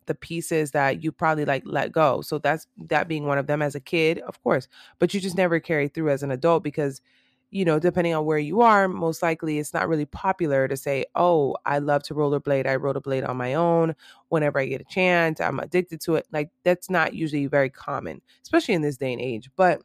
the 0.07 0.15
pieces 0.15 0.71
that 0.71 1.03
you 1.03 1.11
probably 1.11 1.45
like 1.45 1.65
let 1.67 1.91
go. 1.91 2.21
So 2.21 2.39
that's 2.39 2.69
that 2.79 3.09
being 3.09 3.27
one 3.27 3.39
of 3.39 3.49
them 3.49 3.61
as 3.61 3.75
a 3.75 3.81
kid, 3.81 4.21
of 4.21 4.41
course, 4.45 4.69
but 5.01 5.13
you 5.13 5.21
just 5.21 5.37
never 5.37 5.59
carry 5.59 5.89
through 5.89 6.11
as 6.11 6.23
an 6.23 6.31
adult 6.31 6.63
because 6.63 7.01
you 7.51 7.65
know, 7.65 7.79
depending 7.79 8.15
on 8.15 8.25
where 8.25 8.39
you 8.39 8.61
are, 8.61 8.87
most 8.87 9.23
likely 9.23 9.59
it's 9.59 9.75
not 9.75 9.89
really 9.89 10.05
popular 10.05 10.69
to 10.69 10.77
say, 10.77 11.05
oh, 11.17 11.57
I 11.67 11.79
love 11.79 12.03
to 12.05 12.15
rollerblade. 12.15 12.67
I 12.67 12.77
rollerblade 12.77 13.29
on 13.29 13.37
my 13.37 13.55
own 13.55 13.95
whenever 14.29 14.61
I 14.61 14.67
get 14.67 14.81
a 14.81 14.85
chance. 14.85 15.41
I'm 15.41 15.59
addicted 15.59 16.01
to 16.03 16.15
it. 16.15 16.27
Like 16.33 16.51
that's 16.65 16.89
not 16.89 17.15
usually 17.15 17.47
very 17.47 17.71
common, 17.71 18.23
especially 18.45 18.75
in 18.75 18.83
this 18.83 18.97
day 18.97 19.13
and 19.13 19.21
age. 19.21 19.51
But 19.57 19.83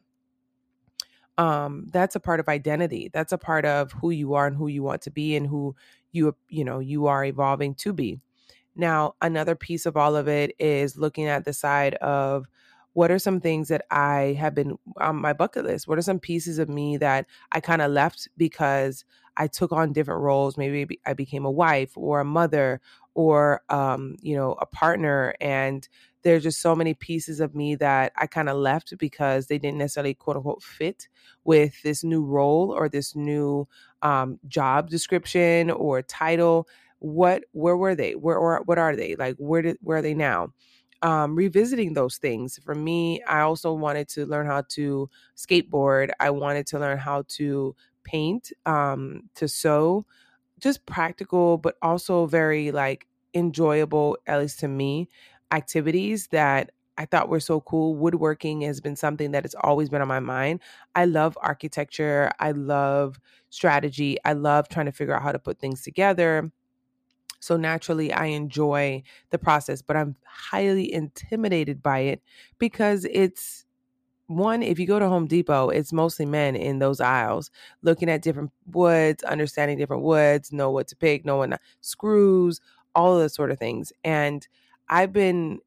um, 1.38 1.86
that's 1.92 2.14
a 2.14 2.20
part 2.20 2.40
of 2.40 2.48
identity. 2.48 3.10
That's 3.12 3.32
a 3.32 3.38
part 3.38 3.64
of 3.64 3.92
who 3.92 4.10
you 4.10 4.34
are 4.34 4.46
and 4.46 4.56
who 4.56 4.68
you 4.68 4.82
want 4.82 5.02
to 5.02 5.10
be 5.10 5.36
and 5.36 5.46
who 5.46 5.74
you, 6.12 6.36
you 6.48 6.64
know, 6.64 6.78
you 6.78 7.06
are 7.06 7.24
evolving 7.24 7.74
to 7.76 7.92
be. 7.92 8.20
Now, 8.76 9.14
another 9.20 9.56
piece 9.56 9.86
of 9.86 9.96
all 9.96 10.16
of 10.16 10.28
it 10.28 10.54
is 10.58 10.96
looking 10.96 11.26
at 11.26 11.44
the 11.44 11.52
side 11.52 11.94
of 11.94 12.46
what 12.96 13.10
are 13.10 13.18
some 13.18 13.40
things 13.40 13.68
that 13.68 13.84
I 13.90 14.34
have 14.40 14.54
been 14.54 14.78
on 14.96 15.16
my 15.16 15.34
bucket 15.34 15.66
list? 15.66 15.86
What 15.86 15.98
are 15.98 16.02
some 16.02 16.18
pieces 16.18 16.58
of 16.58 16.70
me 16.70 16.96
that 16.96 17.26
I 17.52 17.60
kind 17.60 17.82
of 17.82 17.90
left 17.90 18.26
because 18.38 19.04
I 19.36 19.48
took 19.48 19.70
on 19.70 19.92
different 19.92 20.22
roles? 20.22 20.56
Maybe 20.56 20.98
I 21.04 21.12
became 21.12 21.44
a 21.44 21.50
wife 21.50 21.90
or 21.94 22.20
a 22.20 22.24
mother 22.24 22.80
or, 23.12 23.60
um, 23.68 24.16
you 24.22 24.34
know, 24.34 24.52
a 24.62 24.64
partner. 24.64 25.34
And 25.42 25.86
there's 26.22 26.42
just 26.42 26.62
so 26.62 26.74
many 26.74 26.94
pieces 26.94 27.38
of 27.38 27.54
me 27.54 27.74
that 27.76 28.12
I 28.16 28.26
kind 28.26 28.48
of 28.48 28.56
left 28.56 28.96
because 28.96 29.48
they 29.48 29.58
didn't 29.58 29.76
necessarily 29.76 30.14
quote 30.14 30.36
unquote 30.38 30.62
fit 30.62 31.06
with 31.44 31.82
this 31.82 32.02
new 32.02 32.24
role 32.24 32.70
or 32.70 32.88
this 32.88 33.14
new 33.14 33.68
um, 34.00 34.40
job 34.48 34.88
description 34.88 35.70
or 35.70 36.00
title. 36.00 36.66
What, 37.00 37.44
where 37.52 37.76
were 37.76 37.94
they? 37.94 38.14
Where, 38.14 38.38
or 38.38 38.62
what 38.64 38.78
are 38.78 38.96
they? 38.96 39.16
Like, 39.16 39.36
where 39.36 39.60
did, 39.60 39.76
where 39.82 39.98
are 39.98 40.02
they 40.02 40.14
now? 40.14 40.54
Um, 41.02 41.34
revisiting 41.36 41.94
those 41.94 42.18
things. 42.18 42.58
For 42.64 42.74
me, 42.74 43.22
I 43.24 43.40
also 43.40 43.72
wanted 43.72 44.08
to 44.10 44.26
learn 44.26 44.46
how 44.46 44.62
to 44.70 45.08
skateboard. 45.36 46.10
I 46.20 46.30
wanted 46.30 46.66
to 46.68 46.78
learn 46.78 46.98
how 46.98 47.24
to 47.28 47.74
paint, 48.04 48.52
um, 48.66 49.22
to 49.36 49.48
sew, 49.48 50.06
just 50.60 50.86
practical, 50.86 51.58
but 51.58 51.76
also 51.82 52.26
very 52.26 52.70
like 52.72 53.06
enjoyable, 53.34 54.16
at 54.26 54.40
least 54.40 54.60
to 54.60 54.68
me, 54.68 55.08
activities 55.52 56.28
that 56.28 56.70
I 56.98 57.04
thought 57.04 57.28
were 57.28 57.40
so 57.40 57.60
cool. 57.60 57.94
Woodworking 57.94 58.62
has 58.62 58.80
been 58.80 58.96
something 58.96 59.32
that 59.32 59.44
has 59.44 59.54
always 59.60 59.90
been 59.90 60.00
on 60.00 60.08
my 60.08 60.20
mind. 60.20 60.60
I 60.94 61.04
love 61.04 61.36
architecture. 61.42 62.30
I 62.40 62.52
love 62.52 63.20
strategy. 63.50 64.16
I 64.24 64.32
love 64.32 64.68
trying 64.68 64.86
to 64.86 64.92
figure 64.92 65.14
out 65.14 65.22
how 65.22 65.32
to 65.32 65.38
put 65.38 65.58
things 65.58 65.82
together. 65.82 66.50
So 67.40 67.56
naturally, 67.56 68.12
I 68.12 68.26
enjoy 68.26 69.02
the 69.30 69.38
process, 69.38 69.82
but 69.82 69.96
I'm 69.96 70.16
highly 70.24 70.92
intimidated 70.92 71.82
by 71.82 72.00
it 72.00 72.22
because 72.58 73.06
it's 73.10 73.64
one, 74.28 74.62
if 74.62 74.78
you 74.78 74.86
go 74.86 74.98
to 74.98 75.08
Home 75.08 75.26
Depot, 75.28 75.68
it's 75.70 75.92
mostly 75.92 76.26
men 76.26 76.56
in 76.56 76.80
those 76.80 77.00
aisles 77.00 77.50
looking 77.82 78.10
at 78.10 78.22
different 78.22 78.50
woods, 78.72 79.22
understanding 79.24 79.78
different 79.78 80.02
woods, 80.02 80.52
know 80.52 80.70
what 80.70 80.88
to 80.88 80.96
pick, 80.96 81.24
know 81.24 81.36
what 81.36 81.60
screws, 81.80 82.60
all 82.94 83.14
of 83.14 83.20
those 83.20 83.34
sort 83.34 83.52
of 83.52 83.58
things. 83.58 83.92
And 84.04 84.46
I've 84.88 85.12
been 85.12 85.60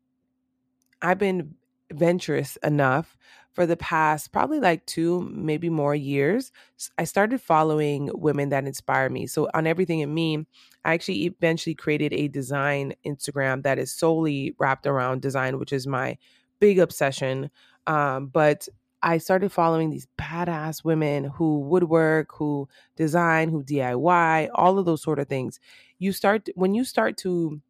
I've 1.02 1.18
been 1.18 1.56
venturous 1.92 2.58
enough 2.58 3.18
for 3.54 3.66
the 3.66 3.78
past 3.78 4.32
probably 4.32 4.60
like 4.60 4.86
two, 4.86 5.22
maybe 5.32 5.70
more 5.70 5.96
years, 5.96 6.52
I 6.98 7.04
started 7.04 7.42
following 7.42 8.10
women 8.14 8.50
that 8.50 8.66
inspire 8.66 9.10
me. 9.10 9.28
So 9.28 9.50
on 9.54 9.68
everything 9.68 10.00
in 10.00 10.14
me, 10.14 10.46
I 10.86 10.94
actually 10.94 11.26
eventually 11.26 11.76
created 11.76 12.14
a 12.14 12.28
design 12.28 12.94
Instagram 13.06 13.64
that 13.64 13.80
is 13.80 13.94
solely 13.94 14.56
wrapped 14.60 14.86
around 14.86 15.22
design, 15.22 15.60
which 15.60 15.74
is 15.74 15.88
my 15.88 16.18
big 16.60 16.80
obsession. 16.80 17.50
Um, 17.88 18.28
but 18.28 18.68
I 19.02 19.18
started 19.18 19.52
following 19.52 19.90
these 19.90 20.08
badass 20.18 20.84
women 20.84 21.26
who 21.26 21.60
woodwork, 21.60 22.30
who 22.34 22.68
design, 22.96 23.50
who 23.50 23.64
DIY, 23.64 24.50
all 24.54 24.78
of 24.78 24.86
those 24.86 25.02
sort 25.02 25.20
of 25.20 25.28
things. 25.28 25.60
You 25.98 26.12
start 26.12 26.50
when 26.56 26.74
you 26.74 26.84
start 26.84 27.18
to 27.18 27.62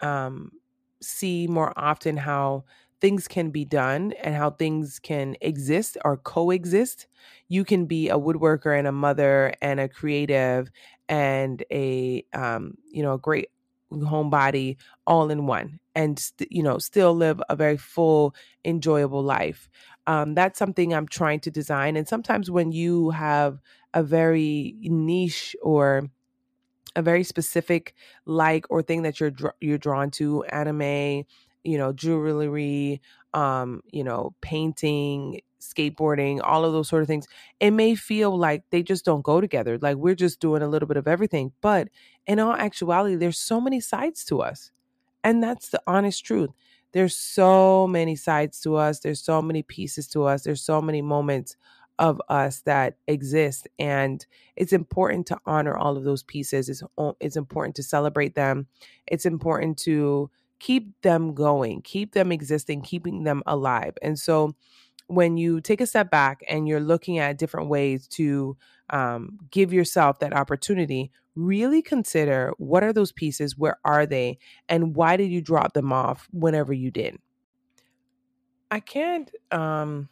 um, 0.00 0.50
see 1.00 1.46
more 1.46 1.72
often 1.76 2.16
how 2.16 2.64
things 3.04 3.28
can 3.28 3.50
be 3.50 3.66
done 3.66 4.14
and 4.22 4.34
how 4.34 4.48
things 4.48 4.98
can 4.98 5.36
exist 5.42 5.98
or 6.06 6.16
coexist. 6.16 7.06
You 7.48 7.62
can 7.62 7.84
be 7.84 8.08
a 8.08 8.16
woodworker 8.16 8.78
and 8.78 8.88
a 8.88 8.92
mother 8.92 9.52
and 9.60 9.78
a 9.78 9.90
creative 9.90 10.70
and 11.06 11.62
a 11.70 12.24
um, 12.32 12.78
you 12.90 13.02
know 13.02 13.12
a 13.12 13.18
great 13.18 13.50
homebody 13.92 14.78
all 15.06 15.30
in 15.30 15.46
one 15.46 15.78
and 15.94 16.18
st- 16.18 16.50
you 16.50 16.62
know 16.62 16.78
still 16.78 17.14
live 17.14 17.42
a 17.50 17.54
very 17.54 17.76
full 17.76 18.34
enjoyable 18.64 19.22
life 19.22 19.68
um, 20.06 20.34
that's 20.34 20.58
something 20.58 20.92
i'm 20.92 21.06
trying 21.06 21.38
to 21.38 21.50
design 21.50 21.96
and 21.96 22.08
sometimes 22.08 22.50
when 22.50 22.72
you 22.72 23.10
have 23.10 23.60
a 23.92 24.02
very 24.02 24.74
niche 24.80 25.54
or 25.62 26.08
a 26.96 27.02
very 27.02 27.24
specific 27.24 27.94
like 28.24 28.66
or 28.70 28.82
thing 28.82 29.02
that 29.02 29.20
you're 29.20 29.32
you're 29.60 29.78
drawn 29.78 30.10
to 30.10 30.44
anime 30.44 31.24
you 31.64 31.78
know 31.78 31.92
jewelry 31.92 33.00
um 33.32 33.82
you 33.90 34.04
know 34.04 34.34
painting 34.40 35.40
skateboarding 35.60 36.40
all 36.44 36.64
of 36.64 36.72
those 36.74 36.88
sort 36.88 37.00
of 37.02 37.08
things. 37.08 37.26
It 37.58 37.70
may 37.70 37.94
feel 37.94 38.36
like 38.36 38.64
they 38.70 38.82
just 38.82 39.04
don't 39.04 39.22
go 39.22 39.40
together 39.40 39.78
like 39.80 39.96
we're 39.96 40.14
just 40.14 40.40
doing 40.40 40.62
a 40.62 40.68
little 40.68 40.86
bit 40.86 40.98
of 40.98 41.08
everything 41.08 41.52
but 41.62 41.88
in 42.26 42.38
all 42.38 42.52
actuality 42.52 43.16
there's 43.16 43.38
so 43.38 43.60
many 43.60 43.80
sides 43.80 44.24
to 44.26 44.42
us 44.42 44.70
and 45.22 45.42
that's 45.42 45.70
the 45.70 45.82
honest 45.86 46.24
truth. 46.24 46.50
There's 46.92 47.16
so 47.16 47.86
many 47.88 48.14
sides 48.16 48.60
to 48.62 48.76
us 48.76 49.00
there's 49.00 49.22
so 49.22 49.42
many 49.42 49.62
pieces 49.62 50.06
to 50.08 50.24
us 50.24 50.44
there's 50.44 50.62
so 50.62 50.80
many 50.80 51.02
moments 51.02 51.56
of 51.98 52.20
us 52.28 52.60
that 52.62 52.96
exist 53.06 53.68
and 53.78 54.26
it's 54.56 54.72
important 54.72 55.26
to 55.28 55.38
honor 55.46 55.76
all 55.76 55.96
of 55.96 56.04
those 56.04 56.24
pieces 56.24 56.68
it's, 56.68 56.82
it's 57.20 57.36
important 57.36 57.76
to 57.76 57.82
celebrate 57.84 58.34
them 58.34 58.66
it's 59.06 59.26
important 59.26 59.78
to 59.78 60.30
keep 60.64 60.98
them 61.02 61.34
going 61.34 61.82
keep 61.82 62.14
them 62.14 62.32
existing 62.32 62.80
keeping 62.80 63.24
them 63.24 63.42
alive. 63.46 63.92
And 64.00 64.18
so 64.18 64.54
when 65.08 65.36
you 65.36 65.60
take 65.60 65.82
a 65.82 65.86
step 65.86 66.10
back 66.10 66.42
and 66.48 66.66
you're 66.66 66.80
looking 66.80 67.18
at 67.18 67.36
different 67.36 67.68
ways 67.68 68.08
to 68.08 68.56
um, 68.88 69.38
give 69.50 69.74
yourself 69.74 70.20
that 70.20 70.32
opportunity 70.32 71.12
really 71.36 71.82
consider 71.82 72.54
what 72.56 72.82
are 72.82 72.94
those 72.94 73.12
pieces 73.12 73.58
where 73.58 73.78
are 73.84 74.06
they 74.06 74.38
and 74.66 74.96
why 74.96 75.18
did 75.18 75.30
you 75.30 75.42
drop 75.42 75.74
them 75.74 75.92
off 75.92 76.28
whenever 76.32 76.72
you 76.72 76.90
did? 76.90 77.18
I 78.70 78.80
can't 78.80 79.30
um, 79.50 80.08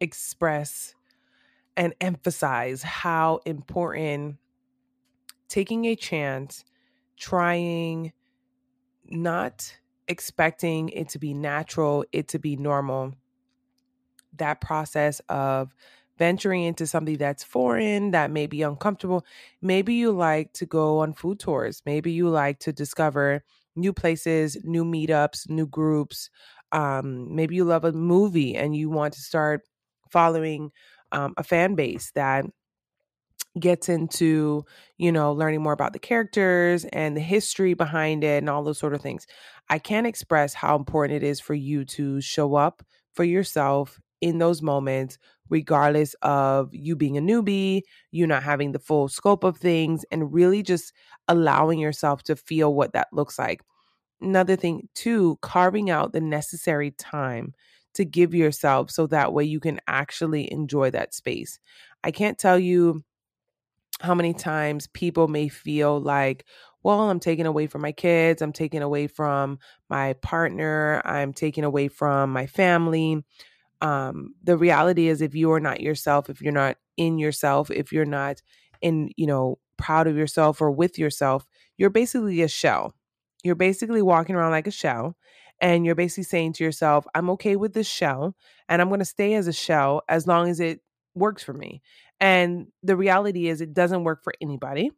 express 0.00 0.96
and 1.76 1.94
emphasize 2.00 2.82
how 2.82 3.38
important 3.46 4.38
taking 5.48 5.84
a 5.84 5.94
chance, 5.94 6.64
trying, 7.16 8.12
not 9.08 9.76
expecting 10.08 10.88
it 10.90 11.08
to 11.10 11.18
be 11.18 11.34
natural, 11.34 12.04
it 12.12 12.28
to 12.28 12.38
be 12.38 12.56
normal. 12.56 13.14
That 14.38 14.60
process 14.62 15.20
of 15.28 15.74
venturing 16.18 16.62
into 16.62 16.86
something 16.86 17.16
that's 17.18 17.44
foreign, 17.44 18.12
that 18.12 18.30
may 18.30 18.46
be 18.46 18.62
uncomfortable. 18.62 19.26
Maybe 19.60 19.94
you 19.94 20.10
like 20.12 20.52
to 20.54 20.66
go 20.66 21.00
on 21.00 21.12
food 21.12 21.38
tours. 21.38 21.82
Maybe 21.84 22.12
you 22.12 22.28
like 22.30 22.58
to 22.60 22.72
discover 22.72 23.44
new 23.76 23.92
places, 23.92 24.56
new 24.64 24.84
meetups, 24.84 25.50
new 25.50 25.66
groups. 25.66 26.30
Um, 26.70 27.34
maybe 27.34 27.54
you 27.56 27.64
love 27.64 27.84
a 27.84 27.92
movie 27.92 28.54
and 28.54 28.74
you 28.74 28.88
want 28.88 29.12
to 29.14 29.20
start 29.20 29.62
following 30.10 30.72
um, 31.12 31.34
a 31.36 31.42
fan 31.44 31.74
base 31.74 32.10
that 32.14 32.46
gets 33.60 33.88
into 33.88 34.64
you 34.96 35.12
know 35.12 35.32
learning 35.32 35.62
more 35.62 35.74
about 35.74 35.92
the 35.92 35.98
characters 35.98 36.84
and 36.86 37.16
the 37.16 37.20
history 37.20 37.74
behind 37.74 38.24
it 38.24 38.38
and 38.38 38.48
all 38.48 38.62
those 38.64 38.78
sort 38.78 38.94
of 38.94 39.02
things 39.02 39.26
i 39.68 39.78
can't 39.78 40.06
express 40.06 40.54
how 40.54 40.74
important 40.74 41.22
it 41.22 41.26
is 41.26 41.38
for 41.38 41.54
you 41.54 41.84
to 41.84 42.20
show 42.20 42.54
up 42.54 42.82
for 43.12 43.24
yourself 43.24 44.00
in 44.22 44.38
those 44.38 44.62
moments 44.62 45.18
regardless 45.50 46.14
of 46.22 46.70
you 46.72 46.96
being 46.96 47.18
a 47.18 47.20
newbie 47.20 47.82
you 48.10 48.26
not 48.26 48.42
having 48.42 48.72
the 48.72 48.78
full 48.78 49.06
scope 49.06 49.44
of 49.44 49.58
things 49.58 50.02
and 50.10 50.32
really 50.32 50.62
just 50.62 50.92
allowing 51.28 51.78
yourself 51.78 52.22
to 52.22 52.34
feel 52.34 52.74
what 52.74 52.94
that 52.94 53.08
looks 53.12 53.38
like 53.38 53.60
another 54.20 54.56
thing 54.56 54.88
too 54.94 55.38
carving 55.42 55.90
out 55.90 56.12
the 56.12 56.20
necessary 56.20 56.90
time 56.92 57.54
to 57.94 58.04
give 58.04 58.34
yourself 58.34 58.90
so 58.90 59.06
that 59.06 59.32
way 59.32 59.44
you 59.44 59.60
can 59.60 59.78
actually 59.86 60.50
enjoy 60.50 60.90
that 60.90 61.12
space. 61.14 61.58
I 62.02 62.10
can't 62.10 62.38
tell 62.38 62.58
you 62.58 63.04
how 64.02 64.14
many 64.14 64.34
times 64.34 64.88
people 64.88 65.28
may 65.28 65.48
feel 65.48 66.00
like, 66.00 66.44
well, 66.82 67.08
I'm 67.10 67.20
taking 67.20 67.46
away 67.46 67.68
from 67.68 67.82
my 67.82 67.92
kids, 67.92 68.42
I'm 68.42 68.52
taking 68.52 68.82
away 68.82 69.06
from 69.06 69.58
my 69.88 70.14
partner, 70.14 71.00
I'm 71.04 71.32
taking 71.32 71.64
away 71.64 71.88
from 71.88 72.32
my 72.32 72.46
family. 72.46 73.24
Um, 73.80 74.34
the 74.42 74.56
reality 74.56 75.08
is, 75.08 75.22
if 75.22 75.34
you 75.34 75.52
are 75.52 75.60
not 75.60 75.80
yourself, 75.80 76.28
if 76.28 76.42
you're 76.42 76.52
not 76.52 76.76
in 76.96 77.18
yourself, 77.18 77.70
if 77.70 77.92
you're 77.92 78.04
not 78.04 78.42
in, 78.80 79.10
you 79.16 79.26
know, 79.26 79.58
proud 79.76 80.06
of 80.06 80.16
yourself 80.16 80.60
or 80.60 80.70
with 80.70 80.98
yourself, 80.98 81.46
you're 81.76 81.90
basically 81.90 82.42
a 82.42 82.48
shell. 82.48 82.94
You're 83.42 83.54
basically 83.54 84.02
walking 84.02 84.36
around 84.36 84.52
like 84.52 84.66
a 84.66 84.72
shell 84.72 85.16
and 85.60 85.84
you're 85.86 85.94
basically 85.94 86.24
saying 86.24 86.54
to 86.54 86.64
yourself, 86.64 87.06
I'm 87.14 87.30
okay 87.30 87.56
with 87.56 87.72
this 87.72 87.88
shell 87.88 88.36
and 88.68 88.80
I'm 88.80 88.88
going 88.88 89.00
to 89.00 89.04
stay 89.04 89.34
as 89.34 89.46
a 89.46 89.52
shell 89.52 90.02
as 90.08 90.26
long 90.26 90.48
as 90.48 90.60
it 90.60 90.80
works 91.14 91.42
for 91.42 91.52
me. 91.52 91.82
And 92.22 92.68
the 92.84 92.96
reality 92.96 93.48
is, 93.48 93.60
it 93.60 93.74
doesn't 93.74 94.04
work 94.04 94.24
for 94.24 94.34
anybody, 94.40 94.92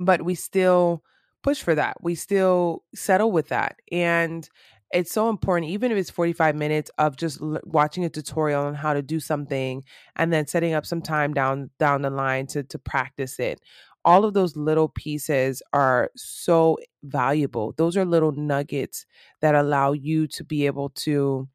but 0.00 0.22
we 0.22 0.34
still 0.34 1.02
push 1.42 1.62
for 1.62 1.74
that. 1.74 1.96
We 2.02 2.14
still 2.14 2.84
settle 2.94 3.30
with 3.32 3.48
that. 3.48 3.76
And 3.92 4.48
it's 4.92 5.12
so 5.12 5.28
important, 5.28 5.70
even 5.70 5.90
if 5.92 5.98
it's 5.98 6.10
45 6.10 6.54
minutes 6.54 6.90
of 6.98 7.16
just 7.16 7.40
l- 7.40 7.60
watching 7.64 8.04
a 8.04 8.10
tutorial 8.10 8.64
on 8.64 8.74
how 8.74 8.92
to 8.94 9.02
do 9.02 9.20
something 9.20 9.82
and 10.16 10.32
then 10.32 10.46
setting 10.46 10.72
up 10.74 10.86
some 10.86 11.02
time 11.02 11.34
down 11.34 11.70
down 11.78 12.02
the 12.02 12.10
line 12.10 12.46
to 12.48 12.62
to 12.64 12.78
practice 12.78 13.38
it 13.40 13.60
all 14.04 14.24
of 14.24 14.34
those 14.34 14.54
little 14.54 14.88
pieces 14.88 15.62
are 15.72 16.10
so 16.14 16.76
valuable. 17.04 17.72
Those 17.78 17.96
are 17.96 18.04
little 18.04 18.32
nuggets 18.32 19.06
that 19.40 19.54
allow 19.54 19.92
you 19.92 20.26
to 20.28 20.44
be 20.44 20.66
able 20.66 20.90
to 20.90 21.48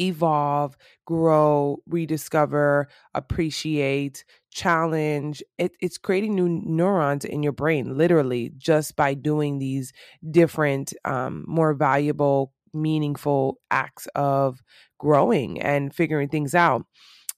evolve, 0.00 0.76
grow, 1.06 1.78
rediscover, 1.88 2.88
appreciate, 3.14 4.24
challenge. 4.52 5.42
It, 5.58 5.72
it's 5.80 5.98
creating 5.98 6.34
new 6.34 6.48
neurons 6.48 7.24
in 7.24 7.42
your 7.42 7.52
brain, 7.52 7.96
literally, 7.96 8.52
just 8.56 8.96
by 8.96 9.14
doing 9.14 9.58
these 9.58 9.92
different, 10.30 10.92
um, 11.04 11.44
more 11.46 11.74
valuable, 11.74 12.52
meaningful 12.72 13.58
acts 13.70 14.06
of 14.14 14.62
growing 14.98 15.60
and 15.60 15.94
figuring 15.94 16.28
things 16.28 16.54
out. 16.54 16.84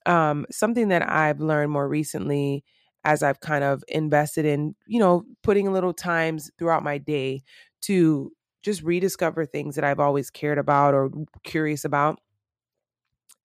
Um, 0.05 0.45
something 0.51 0.87
that 0.89 1.07
I've 1.09 1.39
learned 1.39 1.71
more 1.71 1.87
recently 1.87 2.63
as 3.03 3.23
I've 3.23 3.39
kind 3.41 3.63
of 3.63 3.83
invested 3.87 4.45
in, 4.45 4.75
you 4.87 4.99
know, 4.99 5.23
putting 5.43 5.71
little 5.71 5.93
times 5.93 6.49
throughout 6.57 6.83
my 6.83 6.97
day 6.97 7.43
to 7.81 8.31
just 8.63 8.81
rediscover 8.81 9.45
things 9.45 9.75
that 9.75 9.83
I've 9.83 9.99
always 9.99 10.29
cared 10.29 10.57
about 10.57 10.93
or 10.93 11.09
curious 11.43 11.85
about. 11.85 12.19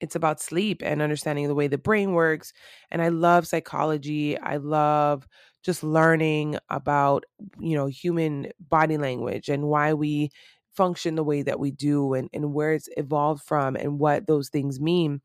It's 0.04 0.16
about 0.16 0.40
sleep 0.40 0.82
and 0.84 1.02
understanding 1.02 1.48
the 1.48 1.54
way 1.54 1.68
the 1.68 1.78
brain 1.78 2.12
works. 2.12 2.52
And 2.90 3.02
I 3.02 3.08
love 3.08 3.46
psychology. 3.46 4.38
I 4.38 4.58
love 4.58 5.26
just 5.64 5.82
learning 5.82 6.58
about, 6.70 7.24
you 7.58 7.74
know, 7.76 7.86
human 7.86 8.48
body 8.68 8.98
language 8.98 9.48
and 9.48 9.64
why 9.64 9.94
we 9.94 10.30
function 10.76 11.14
the 11.16 11.24
way 11.24 11.42
that 11.42 11.60
we 11.60 11.70
do 11.70 12.14
and, 12.14 12.28
and 12.32 12.52
where 12.52 12.72
it's 12.74 12.88
evolved 12.96 13.42
from 13.44 13.76
and 13.76 13.98
what 13.98 14.26
those 14.26 14.48
things 14.48 14.80
mean. 14.80 15.20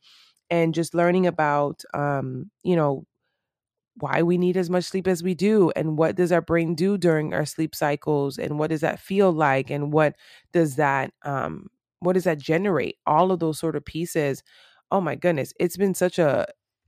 And 0.51 0.73
just 0.75 0.93
learning 0.93 1.27
about, 1.27 1.83
um, 1.93 2.51
you 2.63 2.75
know, 2.75 3.05
why 3.99 4.23
we 4.23 4.37
need 4.37 4.55
as 4.55 4.69
much 4.69 4.85
sleep 4.85 5.07
as 5.07 5.23
we 5.23 5.33
do 5.33 5.71
and 5.75 5.97
what 5.97 6.15
does 6.15 6.31
our 6.31 6.41
brain 6.41 6.73
do 6.73 6.97
during 6.97 7.33
our 7.33 7.45
sleep 7.45 7.75
cycles 7.75 8.37
and 8.37 8.57
what 8.57 8.69
does 8.69 8.81
that 8.81 8.99
feel 8.99 9.31
like 9.31 9.69
and 9.69 9.91
what 9.91 10.15
does 10.53 10.75
that 10.77 11.11
um 11.23 11.67
what 11.99 12.13
does 12.13 12.23
that 12.23 12.37
generate 12.37 12.95
all 13.05 13.31
of 13.31 13.39
those 13.39 13.59
sort 13.59 13.75
of 13.75 13.83
pieces 13.83 14.41
oh 14.91 15.01
my 15.01 15.15
goodness 15.15 15.53
it's 15.59 15.77
been 15.77 15.93
such 15.93 16.19
a, 16.19 16.45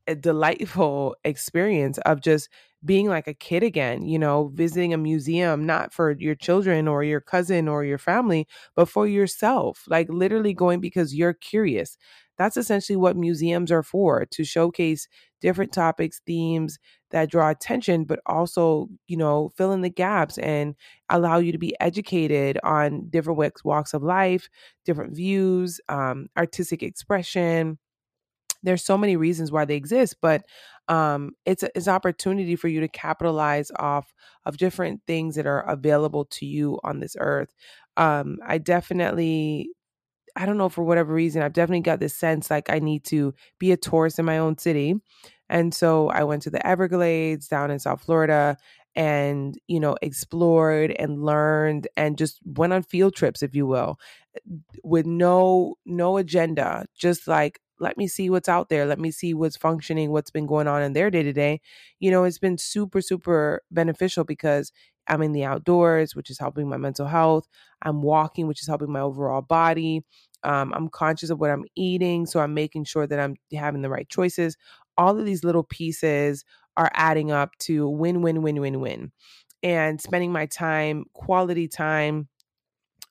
a 0.08 0.16
delightful 0.16 1.16
experience 1.24 1.98
of 2.00 2.22
just 2.22 2.50
being 2.84 3.08
like 3.08 3.28
a 3.28 3.34
kid 3.36 3.62
again, 3.62 4.04
you 4.08 4.18
know, 4.18 4.52
visiting 4.56 4.92
a 4.92 4.98
museum, 4.98 5.68
not 5.68 5.94
for 5.94 6.16
your 6.18 6.34
children 6.34 6.88
or 6.88 7.04
your 7.04 7.22
cousin 7.22 7.68
or 7.68 7.84
your 7.86 8.00
family, 8.00 8.48
but 8.76 8.90
for 8.90 9.06
yourself, 9.06 9.84
like 9.88 10.10
literally 10.10 10.52
going 10.56 10.80
because 10.80 11.14
you're 11.14 11.34
curious. 11.36 11.96
That's 12.40 12.58
essentially 12.58 12.96
what 12.98 13.16
museums 13.16 13.72
are 13.72 13.84
for 13.84 14.26
to 14.26 14.44
showcase 14.44 15.08
different 15.42 15.72
topics, 15.74 16.22
themes 16.26 16.80
that 17.12 17.30
draw 17.30 17.50
attention, 17.50 18.04
but 18.06 18.20
also, 18.26 18.88
you 19.08 19.18
know, 19.18 19.52
fill 19.58 19.74
in 19.74 19.82
the 19.82 19.90
gaps 19.90 20.40
and 20.40 20.74
allow 21.10 21.38
you 21.38 21.52
to 21.52 21.58
be 21.60 21.76
educated 21.80 22.58
on 22.64 23.10
different 23.10 23.40
walks 23.64 23.94
of 23.94 24.02
life, 24.02 24.50
different 24.86 25.16
views, 25.16 25.80
um, 25.90 26.28
artistic 26.38 26.82
expression. 26.82 27.78
There's 28.64 28.84
so 28.84 28.98
many 28.98 29.16
reasons 29.18 29.52
why 29.52 29.66
they 29.66 29.76
exist, 29.76 30.18
but 30.22 30.44
um, 30.88 31.32
it's 31.46 31.64
it's 31.76 31.88
an 31.88 31.94
opportunity 31.94 32.56
for 32.56 32.68
you 32.68 32.80
to 32.82 32.88
capitalize 32.88 33.72
off 33.78 34.14
of 34.46 34.58
different 34.58 35.02
things 35.08 35.36
that 35.36 35.48
are 35.48 35.62
available 35.62 36.26
to 36.26 36.46
you 36.46 36.80
on 36.84 37.00
this 37.00 37.16
earth. 37.20 37.54
Um, 37.98 38.38
I 38.46 38.58
definitely 38.58 39.72
I 40.36 40.46
don't 40.46 40.58
know 40.58 40.70
for 40.70 40.84
whatever 40.84 41.14
reason, 41.14 41.42
I've 41.42 41.54
definitely 41.54 41.82
got 41.82 42.00
this 42.00 42.16
sense 42.16 42.50
like 42.50 42.70
I 42.70 42.80
need 42.80 43.04
to 43.06 43.34
be 43.60 43.72
a 43.72 43.78
tourist 43.78 44.20
in 44.20 44.26
my 44.26 44.38
own 44.38 44.58
city. 44.58 44.96
And 45.50 45.74
so 45.74 46.10
I 46.10 46.24
went 46.24 46.44
to 46.44 46.50
the 46.50 46.66
Everglades 46.66 47.48
down 47.50 47.72
in 47.72 47.80
South 47.80 48.02
Florida 48.04 48.58
and, 48.96 49.58
you 49.68 49.80
know, 49.80 49.98
explored 50.02 50.92
and 50.98 51.24
learned 51.24 51.88
and 51.98 52.18
just 52.18 52.40
went 52.46 52.72
on 52.74 52.84
field 52.84 53.16
trips, 53.16 53.44
if 53.44 53.54
you 53.56 53.68
will, 53.68 54.00
with 54.84 55.06
no 55.06 55.76
no 55.86 56.18
agenda, 56.18 56.86
just 56.98 57.28
like 57.28 57.61
let 57.82 57.98
me 57.98 58.08
see 58.08 58.30
what's 58.30 58.48
out 58.48 58.70
there. 58.70 58.86
Let 58.86 59.00
me 59.00 59.12
see 59.12 59.34
what's 59.34 59.58
functioning, 59.58 60.12
what's 60.12 60.30
been 60.30 60.46
going 60.46 60.68
on 60.68 60.84
in 60.84 60.94
their 60.94 61.10
day 61.10 61.24
to 61.24 61.34
day. 61.34 61.60
You 62.00 62.12
know, 62.12 62.24
it's 62.24 62.38
been 62.38 62.58
super, 62.58 63.02
super 63.02 63.64
beneficial 63.72 64.24
because 64.24 64.72
I'm 65.08 65.24
in 65.24 65.34
the 65.34 65.44
outdoors, 65.44 66.16
which 66.16 66.30
is 66.30 66.38
helping 66.40 66.70
my 66.70 66.78
mental 66.78 67.08
health. 67.08 67.48
I'm 67.82 68.04
walking, 68.04 68.48
which 68.48 68.62
is 68.62 68.68
helping 68.68 68.92
my 68.92 69.02
overall 69.02 69.42
body. 69.42 70.06
Um, 70.44 70.72
I'm 70.76 70.90
conscious 70.90 71.32
of 71.32 71.40
what 71.40 71.50
I'm 71.50 71.66
eating. 71.76 72.28
So 72.28 72.40
I'm 72.40 72.54
making 72.54 72.86
sure 72.86 73.08
that 73.08 73.20
I'm 73.20 73.36
having 73.54 73.82
the 73.82 73.90
right 73.90 74.08
choices. 74.08 74.56
All 74.98 75.18
of 75.18 75.26
these 75.26 75.44
little 75.44 75.64
pieces 75.64 76.46
are 76.78 76.92
adding 76.94 77.32
up 77.32 77.58
to 77.60 77.90
win, 77.90 78.22
win, 78.22 78.44
win, 78.44 78.62
win, 78.62 78.80
win. 78.80 79.12
And 79.64 80.00
spending 80.00 80.32
my 80.32 80.46
time, 80.46 81.06
quality 81.14 81.68
time, 81.68 82.30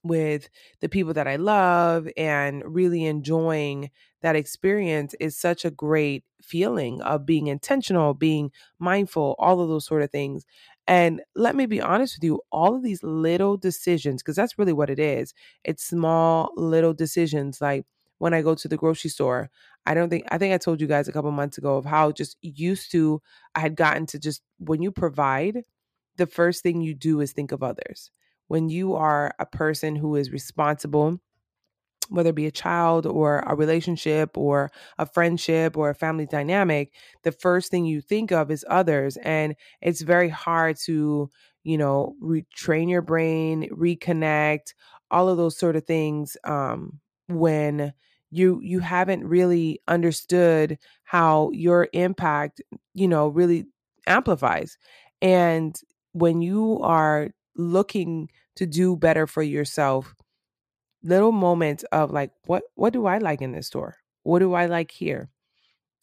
with 0.03 0.49
the 0.81 0.89
people 0.89 1.13
that 1.15 1.29
I 1.29 1.37
love 1.37 2.09
and 2.17 2.63
really 2.65 3.05
enjoying 3.05 3.91
that 4.23 4.37
experience 4.37 5.15
is 5.21 5.37
such 5.37 5.65
a 5.65 5.71
great 5.71 6.25
feeling 6.43 7.01
of 7.03 7.27
being 7.27 7.47
intentional, 7.47 8.15
being 8.15 8.51
mindful, 8.79 9.35
all 9.39 9.61
of 9.61 9.69
those 9.69 9.87
sort 9.87 10.03
of 10.03 10.11
things. 10.11 10.45
And 10.87 11.23
let 11.37 11.55
me 11.55 11.67
be 11.67 11.81
honest 11.81 12.17
with 12.17 12.25
you, 12.25 12.41
all 12.51 12.75
of 12.75 12.83
these 12.83 13.03
little 13.03 13.57
decisions, 13.57 14.23
because 14.23 14.37
that's 14.37 14.59
really 14.59 14.73
what 14.73 14.91
it 14.91 14.99
is. 14.99 15.35
It's 15.65 15.85
small 15.85 16.53
little 16.57 16.95
decisions 16.95 17.61
like 17.61 17.87
when 18.19 18.35
I 18.35 18.43
go 18.43 18.55
to 18.55 18.69
the 18.69 18.77
grocery 18.77 19.11
store. 19.11 19.51
I 19.87 19.95
don't 19.95 20.11
think 20.11 20.25
I 20.31 20.39
think 20.39 20.53
I 20.53 20.59
told 20.59 20.81
you 20.81 20.87
guys 20.87 21.09
a 21.09 21.13
couple 21.13 21.31
months 21.31 21.59
ago 21.59 21.77
of 21.77 21.85
how 21.85 22.13
just 22.13 22.37
used 22.43 22.91
to 22.93 23.23
I 23.55 23.61
had 23.61 23.77
gotten 23.77 24.07
to 24.07 24.19
just 24.19 24.43
when 24.59 24.83
you 24.83 24.91
provide, 24.93 25.65
the 26.17 26.27
first 26.27 26.63
thing 26.63 26.81
you 26.83 26.95
do 26.95 27.21
is 27.21 27.33
think 27.33 27.53
of 27.53 27.63
others 27.63 28.11
when 28.49 28.69
you 28.69 28.95
are 28.95 29.35
a 29.39 29.47
person 29.47 29.97
who 29.97 30.17
is 30.17 30.31
responsible 30.33 31.21
whether 32.11 32.31
it 32.31 32.35
be 32.37 32.47
a 32.47 32.51
child 32.53 33.07
or 33.07 33.41
a 33.47 33.55
relationship 33.55 34.37
or 34.37 34.71
a 34.99 35.07
friendship 35.07 35.77
or 35.77 35.91
a 35.91 35.95
family 35.95 36.27
dynamic, 36.27 36.93
the 37.23 37.33
first 37.33 37.71
thing 37.71 37.85
you 37.87 38.01
think 38.01 38.33
of 38.33 38.51
is 38.51 38.65
others. 38.69 39.17
And 39.19 39.55
it's 39.81 40.03
very 40.03 40.29
hard 40.29 40.77
to, 40.85 41.31
you 41.65 41.79
know, 41.79 42.15
retrain 42.23 42.91
your 42.91 43.03
brain, 43.03 43.69
reconnect, 43.71 44.75
all 45.11 45.29
of 45.29 45.37
those 45.37 45.57
sort 45.59 45.77
of 45.77 45.85
things 45.87 46.37
um, 46.45 47.01
when 47.29 47.93
you 48.31 48.61
you 48.63 48.79
haven't 48.81 49.27
really 49.27 49.81
understood 49.89 50.79
how 51.05 51.51
your 51.53 51.89
impact, 51.93 52.61
you 52.95 53.09
know, 53.09 53.29
really 53.29 53.67
amplifies. 54.07 54.79
And 55.21 55.77
when 56.13 56.43
you 56.43 56.81
are 56.81 57.31
looking 57.57 58.31
to 58.57 58.67
do 58.67 58.97
better 58.97 59.27
for 59.27 59.43
yourself 59.43 60.15
little 61.03 61.33
moments 61.33 61.85
of 61.93 62.11
like 62.11 62.31
what 62.47 62.65
what 62.75 62.93
do 62.93 63.07
i 63.07 63.19
like 63.19 63.43
in 63.43 63.53
this 63.53 63.67
store? 63.69 63.97
What 64.23 64.41
do 64.41 64.55
i 64.55 64.67
like 64.67 64.91
here? 64.91 65.31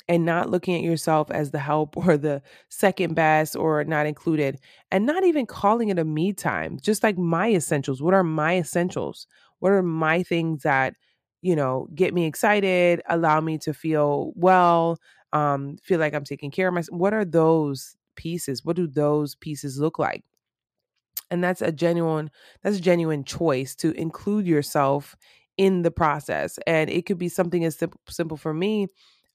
And 0.10 0.26
not 0.26 0.50
looking 0.50 0.76
at 0.76 0.84
yourself 0.84 1.32
as 1.32 1.52
the 1.52 1.60
help 1.60 1.98
or 2.08 2.18
the 2.18 2.42
second 2.70 3.16
best 3.16 3.56
or 3.56 3.84
not 3.84 4.06
included 4.06 4.60
and 4.92 5.06
not 5.06 5.24
even 5.24 5.46
calling 5.46 5.90
it 5.90 6.00
a 6.00 6.06
me 6.06 6.34
time 6.34 6.80
just 6.82 7.04
like 7.04 7.18
my 7.18 7.52
essentials. 7.52 8.02
What 8.02 8.14
are 8.14 8.24
my 8.24 8.58
essentials? 8.58 9.28
What 9.60 9.72
are 9.72 9.84
my 9.84 10.24
things 10.24 10.64
that 10.64 10.96
you 11.42 11.56
know 11.56 11.88
get 11.96 12.14
me 12.14 12.26
excited 12.26 13.02
allow 13.10 13.40
me 13.42 13.60
to 13.60 13.74
feel 13.74 14.34
well 14.36 14.98
um 15.34 15.78
feel 15.84 16.00
like 16.00 16.16
i'm 16.16 16.24
taking 16.24 16.50
care 16.50 16.68
of 16.68 16.74
myself 16.74 16.98
what 16.98 17.14
are 17.14 17.26
those 17.26 17.96
pieces? 18.18 18.66
What 18.66 18.76
do 18.76 18.88
those 18.88 19.36
pieces 19.36 19.80
look 19.80 19.98
like 19.98 20.26
and 21.30 21.44
that's 21.44 21.62
a 21.62 21.72
genuine 21.72 22.30
that's 22.64 22.78
a 22.78 22.82
genuine 22.82 23.24
choice 23.24 23.76
to 23.76 23.92
include 23.92 24.46
yourself 24.46 25.16
in 25.58 25.82
the 25.82 25.92
process 25.92 26.60
and 26.68 26.90
it 26.90 27.06
could 27.06 27.18
be 27.18 27.30
something 27.30 27.66
as 27.66 27.76
simple, 27.78 28.00
simple 28.10 28.38
for 28.38 28.54
me 28.54 28.88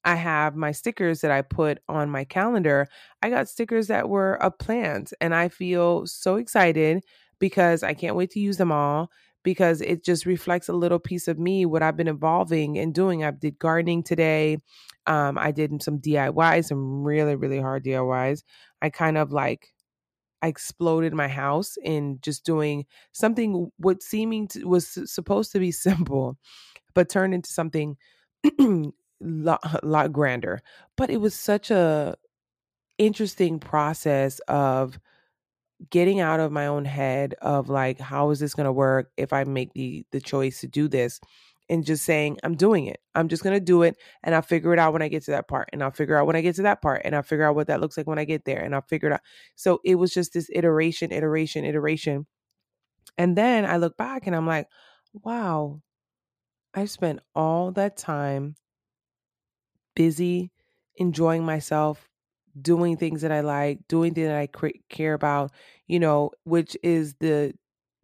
i 0.05 0.15
have 0.15 0.55
my 0.55 0.71
stickers 0.71 1.21
that 1.21 1.31
i 1.31 1.41
put 1.41 1.79
on 1.89 2.09
my 2.09 2.23
calendar 2.23 2.87
i 3.21 3.29
got 3.29 3.49
stickers 3.49 3.87
that 3.87 4.09
were 4.09 4.41
of 4.41 4.57
plants 4.57 5.13
and 5.19 5.35
i 5.35 5.49
feel 5.49 6.05
so 6.05 6.37
excited 6.37 7.03
because 7.39 7.83
i 7.83 7.93
can't 7.93 8.15
wait 8.15 8.29
to 8.29 8.39
use 8.39 8.57
them 8.57 8.71
all 8.71 9.09
because 9.43 9.81
it 9.81 10.05
just 10.05 10.25
reflects 10.25 10.69
a 10.69 10.73
little 10.73 10.99
piece 10.99 11.27
of 11.27 11.37
me 11.37 11.65
what 11.65 11.83
i've 11.83 11.97
been 11.97 12.07
evolving 12.07 12.77
and 12.77 12.93
doing. 12.93 13.25
I 13.25 13.31
did 13.31 13.59
gardening 13.59 14.03
today 14.03 14.57
um, 15.07 15.37
i 15.37 15.51
did 15.51 15.83
some 15.83 15.99
diy 15.99 16.63
some 16.63 17.03
really 17.03 17.35
really 17.35 17.59
hard 17.59 17.83
diys 17.83 18.43
i 18.81 18.89
kind 18.89 19.17
of 19.17 19.33
like 19.33 19.73
I 20.43 20.47
exploded 20.47 21.13
my 21.13 21.29
house 21.29 21.77
in 21.81 22.19
just 22.21 22.45
doing 22.45 22.85
something 23.13 23.71
what 23.77 24.03
seeming 24.03 24.49
to, 24.49 24.65
was 24.65 24.99
supposed 25.11 25.53
to 25.53 25.59
be 25.59 25.71
simple, 25.87 26.37
but 26.93 27.09
turned 27.09 27.33
into 27.33 27.49
something 27.49 27.95
lot, 29.21 29.83
lot 29.83 30.11
grander. 30.11 30.61
But 30.97 31.09
it 31.09 31.21
was 31.21 31.33
such 31.33 31.71
a 31.71 32.15
interesting 32.97 33.59
process 33.59 34.39
of 34.49 34.99
getting 35.89 36.19
out 36.19 36.39
of 36.39 36.51
my 36.51 36.67
own 36.67 36.85
head 36.85 37.35
of 37.41 37.69
like 37.69 37.99
how 37.99 38.29
is 38.29 38.39
this 38.39 38.53
going 38.53 38.65
to 38.65 38.71
work 38.71 39.11
if 39.17 39.33
I 39.33 39.45
make 39.45 39.73
the 39.73 40.05
the 40.11 40.21
choice 40.21 40.61
to 40.61 40.67
do 40.67 40.87
this 40.87 41.19
and 41.69 41.85
just 41.85 42.03
saying, 42.03 42.37
I'm 42.43 42.55
doing 42.55 42.85
it. 42.87 42.99
I'm 43.15 43.27
just 43.27 43.43
going 43.43 43.55
to 43.55 43.63
do 43.63 43.83
it 43.83 43.95
and 44.23 44.35
I'll 44.35 44.41
figure 44.41 44.73
it 44.73 44.79
out 44.79 44.93
when 44.93 45.01
I 45.01 45.07
get 45.07 45.23
to 45.25 45.31
that 45.31 45.47
part. 45.47 45.69
And 45.71 45.83
I'll 45.83 45.91
figure 45.91 46.17
out 46.17 46.27
when 46.27 46.35
I 46.35 46.41
get 46.41 46.55
to 46.55 46.63
that 46.63 46.81
part 46.81 47.01
and 47.05 47.15
I'll 47.15 47.23
figure 47.23 47.45
out 47.45 47.55
what 47.55 47.67
that 47.67 47.81
looks 47.81 47.97
like 47.97 48.07
when 48.07 48.19
I 48.19 48.25
get 48.25 48.45
there 48.45 48.59
and 48.59 48.75
I'll 48.75 48.81
figure 48.81 49.09
it 49.09 49.13
out. 49.13 49.21
So 49.55 49.79
it 49.85 49.95
was 49.95 50.13
just 50.13 50.33
this 50.33 50.49
iteration, 50.53 51.11
iteration, 51.11 51.65
iteration. 51.65 52.27
And 53.17 53.37
then 53.37 53.65
I 53.65 53.77
look 53.77 53.97
back 53.97 54.27
and 54.27 54.35
I'm 54.35 54.47
like, 54.47 54.67
wow, 55.13 55.81
I've 56.73 56.89
spent 56.89 57.19
all 57.35 57.71
that 57.73 57.97
time 57.97 58.55
busy 59.95 60.51
enjoying 60.95 61.45
myself, 61.45 62.09
doing 62.59 62.97
things 62.97 63.21
that 63.21 63.31
I 63.31 63.41
like, 63.41 63.79
doing 63.87 64.13
things 64.13 64.27
that 64.27 64.37
I 64.37 64.49
care 64.89 65.13
about, 65.13 65.51
you 65.87 65.99
know, 65.99 66.31
which 66.43 66.75
is 66.83 67.15
the 67.19 67.53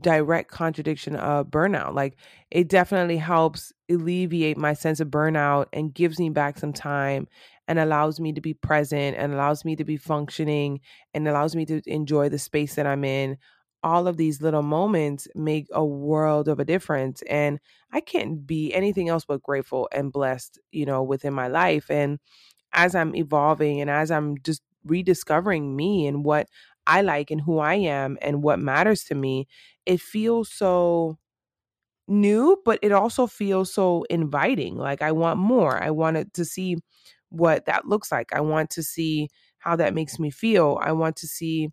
direct 0.01 0.49
contradiction 0.51 1.15
of 1.15 1.47
burnout. 1.47 1.93
Like 1.93 2.15
it 2.51 2.67
definitely 2.69 3.17
helps 3.17 3.73
alleviate 3.89 4.57
my 4.57 4.73
sense 4.73 4.99
of 4.99 5.09
burnout 5.09 5.67
and 5.73 5.93
gives 5.93 6.19
me 6.19 6.29
back 6.29 6.57
some 6.57 6.73
time 6.73 7.27
and 7.67 7.79
allows 7.79 8.19
me 8.19 8.33
to 8.33 8.41
be 8.41 8.53
present 8.53 9.17
and 9.17 9.33
allows 9.33 9.65
me 9.65 9.75
to 9.75 9.83
be 9.83 9.97
functioning 9.97 10.79
and 11.13 11.27
allows 11.27 11.55
me 11.55 11.65
to 11.65 11.81
enjoy 11.85 12.29
the 12.29 12.39
space 12.39 12.75
that 12.75 12.87
I'm 12.87 13.03
in. 13.03 13.37
All 13.83 14.07
of 14.07 14.17
these 14.17 14.41
little 14.41 14.63
moments 14.63 15.27
make 15.35 15.67
a 15.71 15.85
world 15.85 16.47
of 16.47 16.59
a 16.59 16.65
difference. 16.65 17.21
And 17.29 17.59
I 17.91 18.01
can't 18.01 18.45
be 18.45 18.73
anything 18.73 19.09
else 19.09 19.25
but 19.25 19.43
grateful 19.43 19.87
and 19.93 20.11
blessed, 20.11 20.59
you 20.71 20.85
know, 20.85 21.03
within 21.03 21.33
my 21.33 21.47
life. 21.47 21.89
And 21.89 22.19
as 22.73 22.95
I'm 22.95 23.15
evolving 23.15 23.81
and 23.81 23.89
as 23.89 24.11
I'm 24.11 24.37
just 24.43 24.61
rediscovering 24.85 25.75
me 25.75 26.07
and 26.07 26.23
what 26.23 26.47
I 26.89 27.01
like 27.03 27.31
and 27.31 27.41
who 27.41 27.59
I 27.59 27.75
am 27.75 28.17
and 28.21 28.43
what 28.43 28.59
matters 28.59 29.05
to 29.05 29.15
me, 29.15 29.47
it 29.85 30.01
feels 30.01 30.51
so 30.51 31.17
new, 32.07 32.57
but 32.65 32.79
it 32.81 32.91
also 32.91 33.27
feels 33.27 33.73
so 33.73 34.05
inviting. 34.09 34.77
Like 34.77 35.01
I 35.01 35.11
want 35.11 35.39
more. 35.39 35.81
I 35.81 35.91
wanted 35.91 36.33
to 36.35 36.45
see 36.45 36.77
what 37.29 37.65
that 37.65 37.87
looks 37.87 38.11
like. 38.11 38.33
I 38.33 38.41
want 38.41 38.69
to 38.71 38.83
see 38.83 39.29
how 39.59 39.75
that 39.77 39.93
makes 39.93 40.19
me 40.19 40.31
feel. 40.31 40.79
I 40.81 40.91
want 40.93 41.15
to 41.17 41.27
see 41.27 41.69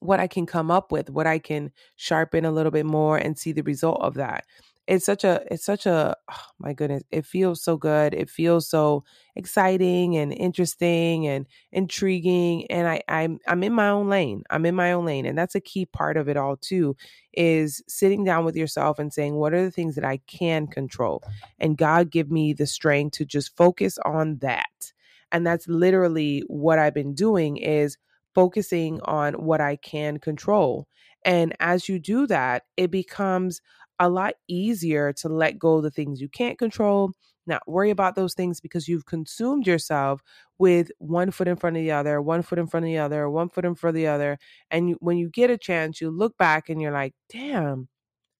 what 0.00 0.20
I 0.20 0.26
can 0.26 0.46
come 0.46 0.70
up 0.70 0.92
with, 0.92 1.10
what 1.10 1.26
I 1.26 1.38
can 1.38 1.72
sharpen 1.96 2.44
a 2.44 2.50
little 2.50 2.72
bit 2.72 2.86
more 2.86 3.18
and 3.18 3.38
see 3.38 3.52
the 3.52 3.62
result 3.62 4.00
of 4.00 4.14
that 4.14 4.44
it's 4.90 5.06
such 5.06 5.22
a 5.22 5.40
it's 5.52 5.64
such 5.64 5.86
a 5.86 6.16
oh 6.32 6.44
my 6.58 6.72
goodness 6.72 7.04
it 7.12 7.24
feels 7.24 7.62
so 7.62 7.76
good 7.76 8.12
it 8.12 8.28
feels 8.28 8.68
so 8.68 9.04
exciting 9.36 10.16
and 10.16 10.32
interesting 10.32 11.28
and 11.28 11.46
intriguing 11.70 12.66
and 12.70 12.88
i 12.88 13.00
i'm 13.08 13.38
i'm 13.46 13.62
in 13.62 13.72
my 13.72 13.88
own 13.88 14.08
lane 14.08 14.42
i'm 14.50 14.66
in 14.66 14.74
my 14.74 14.90
own 14.92 15.04
lane 15.04 15.26
and 15.26 15.38
that's 15.38 15.54
a 15.54 15.60
key 15.60 15.86
part 15.86 16.16
of 16.16 16.28
it 16.28 16.36
all 16.36 16.56
too 16.56 16.96
is 17.34 17.82
sitting 17.86 18.24
down 18.24 18.44
with 18.44 18.56
yourself 18.56 18.98
and 18.98 19.12
saying 19.12 19.34
what 19.36 19.54
are 19.54 19.62
the 19.64 19.70
things 19.70 19.94
that 19.94 20.04
i 20.04 20.16
can 20.26 20.66
control? 20.66 21.22
And 21.60 21.76
god 21.78 22.10
give 22.10 22.30
me 22.30 22.52
the 22.52 22.66
strength 22.66 23.16
to 23.18 23.24
just 23.24 23.56
focus 23.56 23.96
on 24.04 24.38
that 24.38 24.92
and 25.30 25.46
that's 25.46 25.68
literally 25.68 26.42
what 26.48 26.78
i've 26.80 26.94
been 26.94 27.14
doing 27.14 27.56
is 27.58 27.96
focusing 28.34 29.00
on 29.02 29.34
what 29.34 29.60
i 29.60 29.76
can 29.76 30.18
control 30.18 30.86
and 31.24 31.54
as 31.60 31.88
you 31.88 31.98
do 31.98 32.26
that 32.26 32.64
it 32.76 32.90
becomes 32.90 33.60
a 34.00 34.10
lot 34.10 34.34
easier 34.48 35.12
to 35.14 35.28
let 35.30 35.58
go 35.60 35.78
of 35.78 35.84
the 35.84 35.92
things 35.92 36.20
you 36.22 36.30
can't 36.30 36.58
control, 36.58 37.12
not 37.46 37.62
worry 37.68 37.90
about 37.90 38.16
those 38.16 38.34
things 38.34 38.60
because 38.60 38.88
you've 38.88 39.06
consumed 39.06 39.66
yourself 39.68 40.22
with 40.58 40.90
one 40.98 41.32
foot 41.32 41.48
in 41.48 41.56
front 41.56 41.76
of 41.78 41.82
the 41.82 41.92
other, 41.92 42.22
one 42.22 42.42
foot 42.42 42.58
in 42.60 42.68
front 42.68 42.86
of 42.86 42.88
the 42.88 42.98
other, 42.98 43.30
one 43.30 43.50
foot 43.50 43.66
in 43.66 43.76
front 43.76 43.96
of 43.96 44.00
the 44.02 44.08
other. 44.08 44.38
And 44.70 44.90
you, 44.90 44.98
when 45.00 45.18
you 45.18 45.30
get 45.30 45.50
a 45.50 45.58
chance, 45.58 46.00
you 46.00 46.10
look 46.10 46.38
back 46.38 46.70
and 46.70 46.82
you're 46.82 46.92
like, 46.92 47.14
damn, 47.30 47.88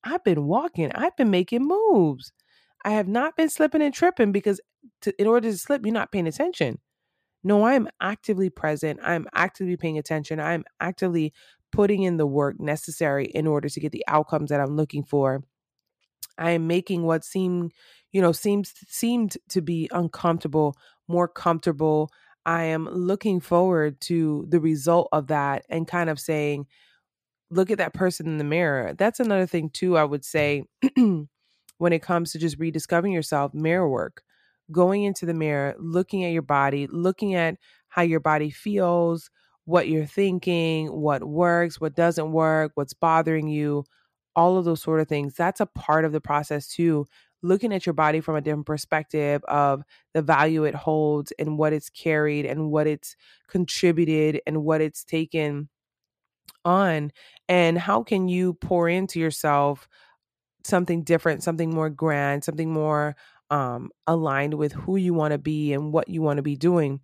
I've 0.05 0.25
been 0.25 0.47
walking, 0.47 0.93
I've 0.95 1.17
been 1.17 1.31
making 1.31 1.67
moves. 1.67 2.33
I 2.85 2.93
have 2.93 3.09
not 3.09 3.37
been 3.37 3.51
slipping 3.51 3.83
and 3.83 3.95
tripping 3.95 4.33
because 4.33 4.61
to, 5.03 5.15
in 5.21 5.27
order 5.29 5.51
to 5.51 5.59
slip, 5.59 5.85
you're 5.87 5.95
not 5.95 6.13
paying 6.13 6.29
attention. 6.29 6.79
No, 7.43 7.65
I'm 7.67 7.89
actively 8.01 8.51
present. 8.51 9.01
I'm 9.03 9.27
actively 9.35 9.77
paying 9.77 9.99
attention. 9.99 10.41
I'm 10.41 10.65
actively 10.81 11.33
putting 11.73 12.03
in 12.03 12.17
the 12.17 12.27
work 12.27 12.61
necessary 12.61 13.27
in 13.27 13.47
order 13.47 13.69
to 13.69 13.81
get 13.81 13.93
the 13.93 14.05
outcomes 14.09 14.51
that 14.51 14.61
I'm 14.61 14.77
looking 14.77 15.05
for. 15.05 15.43
I 16.41 16.53
am 16.53 16.67
making 16.67 17.05
what 17.05 17.25
seem, 17.25 17.71
you 18.13 18.23
know, 18.23 18.33
seems 18.33 18.75
seemed 18.89 19.37
to 19.51 19.63
be 19.63 19.89
uncomfortable, 19.93 20.77
more 21.09 21.29
comfortable. 21.29 22.11
I 22.47 22.65
am 22.65 22.89
looking 22.89 23.41
forward 23.41 24.01
to 24.03 24.47
the 24.49 24.61
result 24.61 25.09
of 25.13 25.29
that 25.29 25.65
and 25.69 25.87
kind 25.87 26.11
of 26.11 26.21
saying, 26.21 26.67
look 27.51 27.71
at 27.71 27.79
that 27.79 27.95
person 27.95 28.27
in 28.27 28.39
the 28.39 28.45
mirror. 28.45 28.95
That's 28.97 29.21
another 29.21 29.47
thing 29.47 29.71
too, 29.71 29.97
I 29.97 30.05
would 30.05 30.25
say 30.25 30.65
when 30.97 31.93
it 31.93 32.03
comes 32.03 32.33
to 32.33 32.39
just 32.39 32.59
rediscovering 32.59 33.13
yourself, 33.13 33.55
mirror 33.55 33.89
work. 33.89 34.23
Going 34.71 35.03
into 35.03 35.27
the 35.27 35.35
mirror, 35.35 35.75
looking 35.79 36.25
at 36.25 36.33
your 36.33 36.43
body, 36.43 36.87
looking 36.87 37.35
at 37.35 37.57
how 37.89 38.03
your 38.03 38.21
body 38.21 38.51
feels, 38.51 39.31
what 39.65 39.89
you're 39.89 40.07
thinking, 40.07 40.89
what 40.89 41.25
works, 41.25 41.81
what 41.81 41.97
doesn't 41.97 42.33
work, 42.33 42.73
what's 42.77 42.95
bothering 42.95 43.49
you, 43.49 43.85
all 44.37 44.57
of 44.59 44.65
those 44.65 44.83
sort 44.83 45.01
of 45.01 45.09
things. 45.09 45.35
That's 45.35 45.61
a 45.61 45.67
part 45.67 46.05
of 46.05 46.13
the 46.13 46.21
process 46.21 46.69
too. 46.69 47.07
Looking 47.43 47.73
at 47.73 47.87
your 47.87 47.95
body 47.95 48.21
from 48.21 48.37
a 48.37 48.41
different 48.41 48.67
perspective 48.67 49.43
of 49.45 49.83
the 50.13 50.23
value 50.23 50.65
it 50.65 50.75
holds 50.75 51.33
and 51.39 51.57
what 51.59 51.73
it's 51.73 51.89
carried 51.89 52.45
and 52.45 52.71
what 52.71 52.87
it's 52.87 53.17
contributed 53.49 54.43
and 54.47 54.63
what 54.63 54.81
it's 54.81 55.05
taken 55.05 55.69
on. 56.65 57.13
And 57.49 57.79
how 57.79 58.03
can 58.03 58.29
you 58.29 58.55
pour 58.55 58.89
into 58.89 59.19
yourself 59.19 59.89
something 60.65 61.03
different, 61.03 61.43
something 61.43 61.75
more 61.75 61.91
grand, 61.91 62.45
something 62.45 62.71
more 62.73 63.17
um, 63.51 63.91
aligned 64.07 64.55
with 64.55 64.73
who 64.73 64.97
you 64.97 65.15
want 65.15 65.33
to 65.33 65.39
be 65.39 65.73
and 65.73 65.93
what 65.93 66.09
you 66.09 66.23
want 66.23 66.37
to 66.37 66.43
be 66.43 66.57
doing? 66.57 67.01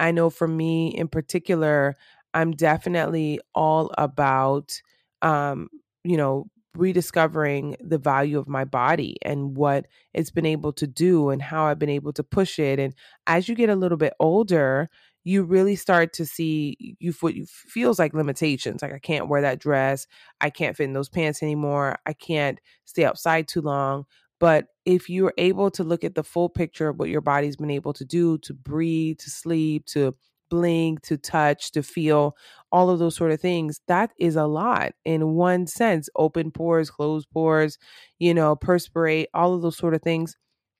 I 0.00 0.10
know 0.12 0.30
for 0.30 0.48
me 0.48 0.88
in 0.88 1.08
particular, 1.08 1.96
I'm 2.34 2.52
definitely 2.52 3.40
all 3.54 3.92
about, 3.98 4.80
um, 5.22 5.68
you 6.04 6.16
know, 6.16 6.46
rediscovering 6.78 7.76
the 7.80 7.98
value 7.98 8.38
of 8.38 8.48
my 8.48 8.64
body 8.64 9.16
and 9.22 9.56
what 9.56 9.86
it's 10.14 10.30
been 10.30 10.46
able 10.46 10.72
to 10.74 10.86
do 10.86 11.30
and 11.30 11.42
how 11.42 11.64
I've 11.64 11.78
been 11.78 11.88
able 11.88 12.12
to 12.14 12.22
push 12.22 12.58
it. 12.58 12.78
And 12.78 12.94
as 13.26 13.48
you 13.48 13.54
get 13.54 13.70
a 13.70 13.76
little 13.76 13.98
bit 13.98 14.14
older, 14.20 14.88
you 15.24 15.42
really 15.42 15.76
start 15.76 16.12
to 16.14 16.24
see 16.24 16.96
you 17.00 17.12
what 17.20 17.34
feels 17.46 17.98
like 17.98 18.14
limitations. 18.14 18.80
Like 18.82 18.94
I 18.94 18.98
can't 18.98 19.28
wear 19.28 19.42
that 19.42 19.58
dress, 19.58 20.06
I 20.40 20.50
can't 20.50 20.76
fit 20.76 20.84
in 20.84 20.94
those 20.94 21.10
pants 21.10 21.42
anymore, 21.42 21.96
I 22.06 22.14
can't 22.14 22.60
stay 22.84 23.04
outside 23.04 23.48
too 23.48 23.60
long. 23.60 24.04
But 24.40 24.66
if 24.86 25.10
you're 25.10 25.34
able 25.36 25.70
to 25.72 25.84
look 25.84 26.04
at 26.04 26.14
the 26.14 26.22
full 26.22 26.48
picture 26.48 26.88
of 26.88 26.98
what 26.98 27.08
your 27.08 27.20
body's 27.20 27.56
been 27.56 27.70
able 27.70 27.92
to 27.94 28.04
do 28.04 28.38
to 28.38 28.54
breathe, 28.54 29.18
to 29.18 29.30
sleep, 29.30 29.84
to 29.86 30.14
blink, 30.48 31.02
to 31.02 31.18
touch, 31.18 31.72
to 31.72 31.82
feel, 31.82 32.36
all 32.70 32.90
of 32.90 32.98
those 32.98 33.16
sort 33.16 33.30
of 33.30 33.40
things, 33.40 33.80
that 33.88 34.10
is 34.18 34.36
a 34.36 34.46
lot 34.46 34.92
in 35.04 35.34
one 35.34 35.66
sense. 35.66 36.08
Open 36.16 36.50
pores, 36.50 36.90
closed 36.90 37.28
pores, 37.30 37.78
you 38.18 38.34
know, 38.34 38.56
perspirate, 38.56 39.28
all 39.34 39.54
of 39.54 39.62
those 39.62 39.76
sort 39.76 39.94
of 39.94 40.02
things. 40.02 40.36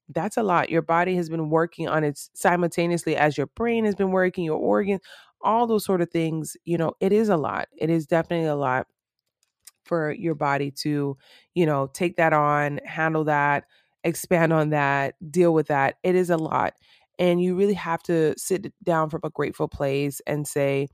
That's 0.08 0.36
a 0.36 0.42
lot. 0.42 0.70
Your 0.70 0.82
body 0.82 1.16
has 1.16 1.28
been 1.28 1.50
working 1.50 1.88
on 1.88 2.04
it 2.04 2.18
simultaneously 2.34 3.16
as 3.16 3.36
your 3.36 3.48
brain 3.48 3.84
has 3.84 3.94
been 3.94 4.10
working, 4.10 4.44
your 4.44 4.58
organ, 4.58 5.00
all 5.42 5.66
those 5.66 5.84
sort 5.84 6.00
of 6.00 6.10
things. 6.10 6.56
You 6.64 6.78
know, 6.78 6.92
it 7.00 7.12
is 7.12 7.28
a 7.28 7.36
lot. 7.36 7.68
It 7.76 7.90
is 7.90 8.06
definitely 8.06 8.48
a 8.48 8.56
lot 8.56 8.86
for 9.84 10.12
your 10.12 10.34
body 10.34 10.70
to, 10.70 11.16
you 11.54 11.66
know, 11.66 11.88
take 11.92 12.16
that 12.16 12.32
on, 12.32 12.80
handle 12.84 13.24
that, 13.24 13.64
expand 14.04 14.52
on 14.52 14.70
that, 14.70 15.14
deal 15.30 15.52
with 15.54 15.68
that. 15.68 15.96
It 16.02 16.14
is 16.14 16.30
a 16.30 16.36
lot. 16.36 16.74
And 17.18 17.42
you 17.42 17.56
really 17.56 17.74
have 17.74 18.02
to 18.04 18.34
sit 18.38 18.72
down 18.84 19.10
from 19.10 19.20
a 19.24 19.30
grateful 19.30 19.68
place 19.68 20.20
and 20.26 20.46
say, 20.46 20.88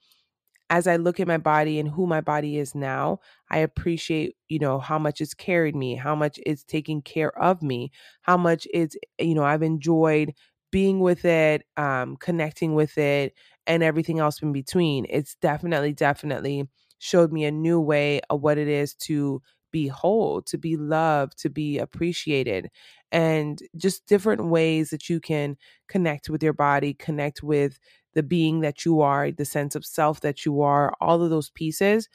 as 0.70 0.86
I 0.86 0.96
look 0.96 1.20
at 1.20 1.28
my 1.28 1.38
body 1.38 1.78
and 1.78 1.88
who 1.88 2.06
my 2.06 2.20
body 2.20 2.58
is 2.58 2.74
now, 2.74 3.20
I 3.50 3.58
appreciate, 3.58 4.36
you 4.48 4.58
know, 4.58 4.78
how 4.78 4.98
much 4.98 5.20
it's 5.20 5.34
carried 5.34 5.76
me, 5.76 5.94
how 5.94 6.14
much 6.14 6.38
it's 6.46 6.64
taking 6.64 7.02
care 7.02 7.36
of 7.38 7.62
me, 7.62 7.90
how 8.22 8.36
much 8.36 8.66
it's, 8.72 8.96
you 9.18 9.34
know, 9.34 9.44
I've 9.44 9.62
enjoyed 9.62 10.32
being 10.72 11.00
with 11.00 11.24
it, 11.24 11.64
um, 11.76 12.16
connecting 12.16 12.74
with 12.74 12.98
it, 12.98 13.34
and 13.66 13.82
everything 13.82 14.18
else 14.18 14.42
in 14.42 14.52
between. 14.52 15.06
It's 15.08 15.36
definitely, 15.36 15.92
definitely 15.92 16.68
showed 16.98 17.32
me 17.32 17.44
a 17.44 17.50
new 17.52 17.80
way 17.80 18.20
of 18.30 18.40
what 18.42 18.58
it 18.58 18.68
is 18.68 18.94
to 18.94 19.42
be 19.70 19.88
whole, 19.88 20.40
to 20.42 20.56
be 20.58 20.76
loved, 20.76 21.38
to 21.38 21.50
be 21.50 21.78
appreciated, 21.78 22.70
and 23.12 23.60
just 23.76 24.06
different 24.06 24.46
ways 24.46 24.90
that 24.90 25.08
you 25.08 25.20
can 25.20 25.56
connect 25.88 26.28
with 26.30 26.42
your 26.42 26.52
body, 26.52 26.94
connect 26.94 27.42
with 27.42 27.78
the 28.14 28.22
being 28.22 28.60
that 28.60 28.84
you 28.84 29.00
are, 29.00 29.30
the 29.30 29.44
sense 29.44 29.74
of 29.74 29.84
self 29.86 30.20
that 30.20 30.44
you 30.44 30.62
are, 30.62 30.92
all 31.00 31.22
of 31.22 31.30
those 31.30 31.50
pieces. 31.50 32.08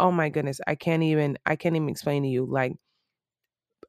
Oh 0.00 0.12
my 0.12 0.28
goodness, 0.28 0.60
I 0.66 0.74
can't 0.74 1.02
even 1.02 1.38
I 1.46 1.56
can't 1.56 1.76
even 1.76 1.88
explain 1.88 2.22
to 2.24 2.28
you 2.28 2.46
like 2.46 2.74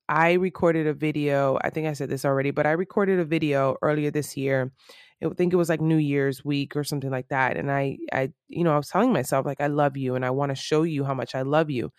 I 0.10 0.34
recorded 0.34 0.88
a 0.88 0.94
video. 0.94 1.58
I 1.64 1.70
think 1.70 1.88
I 1.88 1.94
said 1.94 2.10
this 2.10 2.24
already, 2.26 2.52
but 2.52 2.66
I 2.66 2.72
recorded 2.72 3.20
a 3.20 3.26
video 3.26 3.76
earlier 3.82 4.12
this 4.12 4.38
year 4.38 4.72
I 5.24 5.30
think 5.30 5.52
it 5.52 5.56
was 5.58 5.68
like 5.70 5.82
New 5.82 5.98
Year's 5.98 6.46
week 6.46 6.76
or 6.76 6.84
something 6.84 7.10
like 7.10 7.30
that. 7.30 7.58
And 7.58 7.72
I, 7.72 7.98
I, 8.14 8.32
you 8.50 8.64
know, 8.64 8.72
I 8.74 8.78
was 8.78 8.90
telling 8.90 9.12
myself 9.12 9.48
like 9.48 9.60
I 9.60 9.66
love 9.66 9.98
you 9.98 10.14
and 10.14 10.24
I 10.24 10.30
want 10.30 10.52
to 10.52 10.56
show 10.56 10.84
you 10.84 11.04
how 11.06 11.16
much 11.16 11.34
I 11.34 11.42
love 11.42 11.72
you. 11.72 11.92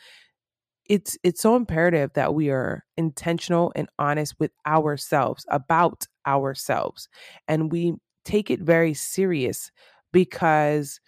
It's 0.87 1.19
it's 1.25 1.43
so 1.43 1.57
imperative 1.57 2.13
that 2.15 2.35
we 2.35 2.51
are 2.51 2.85
intentional 2.97 3.73
and 3.77 3.89
honest 3.99 4.35
with 4.41 4.53
ourselves 4.67 5.47
about 5.51 6.07
ourselves, 6.27 7.09
and 7.49 7.73
we 7.73 7.95
take 8.29 8.51
it 8.51 8.61
very 8.61 8.95
serious 8.95 9.71
because 10.13 11.01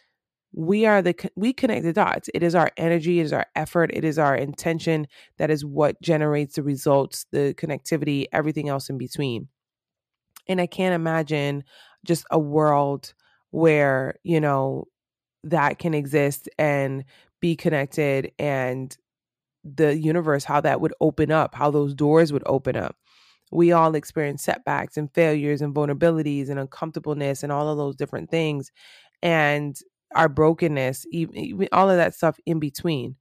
we 0.52 0.84
are 0.84 1.00
the 1.00 1.14
we 1.36 1.52
connect 1.52 1.84
the 1.84 1.92
dots 1.92 2.28
it 2.34 2.42
is 2.42 2.54
our 2.56 2.72
energy 2.76 3.20
it 3.20 3.24
is 3.24 3.32
our 3.32 3.46
effort 3.54 3.90
it 3.94 4.04
is 4.04 4.18
our 4.18 4.34
intention 4.34 5.06
that 5.38 5.50
is 5.50 5.64
what 5.64 6.00
generates 6.02 6.56
the 6.56 6.62
results 6.62 7.24
the 7.30 7.54
connectivity 7.54 8.26
everything 8.32 8.68
else 8.68 8.90
in 8.90 8.98
between 8.98 9.46
and 10.48 10.60
i 10.60 10.66
can't 10.66 10.94
imagine 10.94 11.62
just 12.04 12.24
a 12.30 12.38
world 12.38 13.14
where, 13.50 14.14
you 14.22 14.40
know, 14.40 14.84
that 15.44 15.78
can 15.78 15.94
exist 15.94 16.48
and 16.58 17.04
be 17.40 17.56
connected 17.56 18.32
and 18.38 18.96
the 19.64 19.96
universe, 19.96 20.44
how 20.44 20.60
that 20.60 20.80
would 20.80 20.94
open 21.00 21.30
up, 21.30 21.54
how 21.54 21.70
those 21.70 21.94
doors 21.94 22.32
would 22.32 22.42
open 22.46 22.76
up. 22.76 22.96
We 23.50 23.72
all 23.72 23.94
experience 23.94 24.42
setbacks 24.42 24.96
and 24.96 25.12
failures 25.12 25.60
and 25.62 25.74
vulnerabilities 25.74 26.48
and 26.50 26.58
uncomfortableness 26.58 27.42
and 27.42 27.52
all 27.52 27.68
of 27.68 27.78
those 27.78 27.96
different 27.96 28.30
things. 28.30 28.70
And 29.22 29.76
our 30.14 30.28
brokenness, 30.28 31.06
even, 31.12 31.68
all 31.72 31.90
of 31.90 31.96
that 31.96 32.14
stuff 32.14 32.38
in 32.46 32.58
between. 32.58 33.16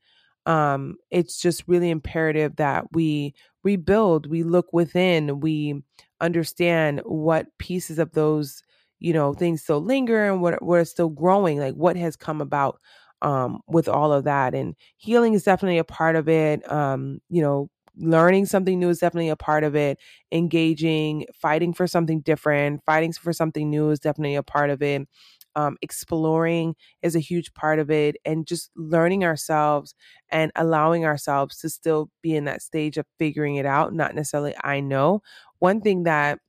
Um, 0.45 0.95
it's 1.11 1.39
just 1.39 1.63
really 1.67 1.89
imperative 1.89 2.55
that 2.55 2.85
we 2.93 3.33
rebuild, 3.63 4.27
we 4.29 4.43
look 4.43 4.71
within, 4.73 5.39
we 5.41 5.83
understand 6.21 7.01
what 7.05 7.47
pieces 7.59 7.99
of 7.99 8.11
those 8.13 8.61
you 9.01 9.13
know 9.13 9.33
things 9.33 9.61
still 9.63 9.79
linger 9.79 10.29
and 10.29 10.41
what 10.41 10.61
what 10.61 10.81
is 10.81 10.89
still 10.89 11.07
growing 11.07 11.57
like 11.57 11.73
what 11.75 11.95
has 11.95 12.17
come 12.17 12.41
about 12.41 12.77
um 13.21 13.61
with 13.69 13.87
all 13.87 14.11
of 14.11 14.25
that 14.25 14.53
and 14.53 14.75
healing 14.97 15.33
is 15.33 15.43
definitely 15.43 15.77
a 15.77 15.83
part 15.85 16.17
of 16.17 16.27
it 16.27 16.69
um 16.69 17.19
you 17.29 17.41
know 17.41 17.69
learning 17.99 18.45
something 18.45 18.79
new 18.79 18.89
is 18.89 18.99
definitely 18.99 19.29
a 19.29 19.35
part 19.35 19.63
of 19.63 19.75
it. 19.75 19.99
Engaging 20.31 21.25
fighting 21.33 21.73
for 21.73 21.87
something 21.87 22.21
different 22.21 22.81
fighting 22.85 23.13
for 23.13 23.33
something 23.33 23.69
new 23.69 23.89
is 23.91 23.99
definitely 23.99 24.35
a 24.35 24.43
part 24.43 24.69
of 24.69 24.81
it. 24.81 25.07
Um, 25.55 25.77
exploring 25.81 26.75
is 27.01 27.15
a 27.15 27.19
huge 27.19 27.53
part 27.53 27.79
of 27.79 27.89
it 27.91 28.15
and 28.23 28.45
just 28.45 28.69
learning 28.75 29.23
ourselves 29.25 29.95
and 30.29 30.51
allowing 30.55 31.05
ourselves 31.05 31.57
to 31.59 31.69
still 31.69 32.09
be 32.21 32.35
in 32.35 32.45
that 32.45 32.61
stage 32.61 32.97
of 32.97 33.05
figuring 33.17 33.55
it 33.55 33.65
out 33.65 33.93
not 33.93 34.15
necessarily 34.15 34.53
i 34.63 34.79
know. 34.79 35.21
One 35.59 35.81
thing 35.81 36.03
that 36.03 36.39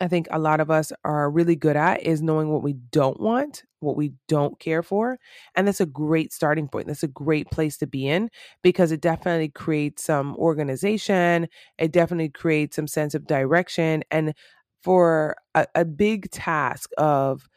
I 0.00 0.08
think 0.08 0.26
a 0.30 0.38
lot 0.38 0.60
of 0.60 0.70
us 0.70 0.92
are 1.04 1.30
really 1.30 1.56
good 1.56 1.76
at 1.76 2.02
is 2.02 2.20
knowing 2.20 2.50
what 2.50 2.62
we 2.62 2.74
don't 2.74 3.18
want, 3.18 3.64
what 3.80 3.96
we 3.96 4.12
don't 4.28 4.58
care 4.60 4.82
for. 4.82 5.18
And 5.54 5.66
that's 5.66 5.80
a 5.80 5.86
great 5.86 6.32
starting 6.34 6.68
point. 6.68 6.86
That's 6.86 7.02
a 7.02 7.08
great 7.08 7.50
place 7.50 7.78
to 7.78 7.86
be 7.86 8.06
in 8.06 8.28
because 8.62 8.92
it 8.92 9.00
definitely 9.00 9.48
creates 9.48 10.04
some 10.04 10.36
organization. 10.36 11.48
It 11.78 11.92
definitely 11.92 12.28
creates 12.28 12.76
some 12.76 12.86
sense 12.86 13.14
of 13.14 13.26
direction. 13.26 14.04
And 14.10 14.34
for 14.82 15.36
a, 15.54 15.66
a 15.74 15.84
big 15.84 16.30
task 16.30 16.90
of, 16.98 17.48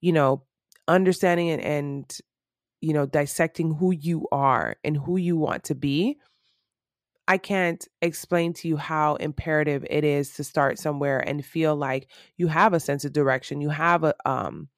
you 0.00 0.12
know, 0.12 0.44
understanding 0.86 1.50
and, 1.50 1.62
and, 1.62 2.18
you 2.80 2.92
know, 2.92 3.06
dissecting 3.06 3.74
who 3.74 3.90
you 3.90 4.28
are 4.30 4.76
and 4.84 4.96
who 4.96 5.16
you 5.16 5.36
want 5.36 5.64
to 5.64 5.74
be, 5.74 6.16
I 7.28 7.38
can't 7.38 7.86
explain 8.02 8.54
to 8.54 8.68
you 8.68 8.78
how 8.78 9.16
imperative 9.16 9.86
it 9.90 10.04
is 10.04 10.34
to 10.34 10.44
start 10.44 10.78
somewhere 10.78 11.20
and 11.20 11.44
feel 11.44 11.76
like 11.76 12.08
you 12.38 12.48
have 12.48 12.72
a 12.74 12.80
sense 12.80 13.04
of 13.04 13.12
direction. 13.12 13.60
You 13.60 13.70
have 13.70 14.04
a 14.04 14.14
um 14.28 14.68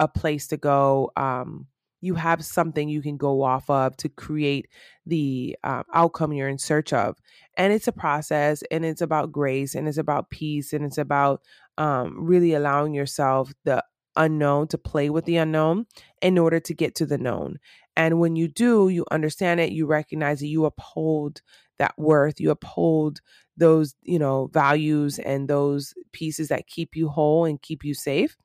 a 0.00 0.08
place 0.08 0.48
to 0.48 0.56
go. 0.56 1.12
Um, 1.16 1.66
you 2.00 2.14
have 2.16 2.44
something 2.44 2.88
you 2.88 3.02
can 3.02 3.16
go 3.16 3.42
off 3.42 3.70
of 3.70 3.96
to 3.98 4.08
create 4.08 4.68
the 5.06 5.56
uh, 5.64 5.84
outcome 5.94 6.32
you're 6.32 6.48
in 6.48 6.58
search 6.58 6.92
of. 6.92 7.16
And 7.56 7.72
it's 7.72 7.88
a 7.88 7.92
process, 7.92 8.62
and 8.70 8.84
it's 8.84 9.02
about 9.02 9.32
grace, 9.32 9.74
and 9.74 9.88
it's 9.88 9.98
about 9.98 10.30
peace, 10.30 10.72
and 10.72 10.84
it's 10.84 10.98
about 10.98 11.42
um, 11.78 12.14
really 12.18 12.54
allowing 12.54 12.94
yourself 12.94 13.52
the 13.64 13.84
unknown 14.16 14.68
to 14.68 14.78
play 14.78 15.10
with 15.10 15.24
the 15.24 15.36
unknown 15.36 15.86
in 16.20 16.38
order 16.38 16.60
to 16.60 16.74
get 16.74 16.94
to 16.96 17.06
the 17.06 17.18
known. 17.18 17.58
And 17.96 18.18
when 18.20 18.36
you 18.36 18.48
do, 18.48 18.88
you 18.88 19.04
understand 19.10 19.60
it, 19.60 19.72
you 19.72 19.86
recognize 19.86 20.42
it, 20.42 20.46
you 20.46 20.64
uphold 20.64 21.42
that 21.78 21.94
worth, 21.98 22.40
you 22.40 22.50
uphold 22.50 23.20
those, 23.56 23.94
you 24.02 24.18
know, 24.18 24.48
values 24.52 25.18
and 25.18 25.48
those 25.48 25.94
pieces 26.12 26.48
that 26.48 26.66
keep 26.66 26.96
you 26.96 27.08
whole 27.08 27.44
and 27.44 27.60
keep 27.62 27.84
you 27.84 27.94
safe. 27.94 28.36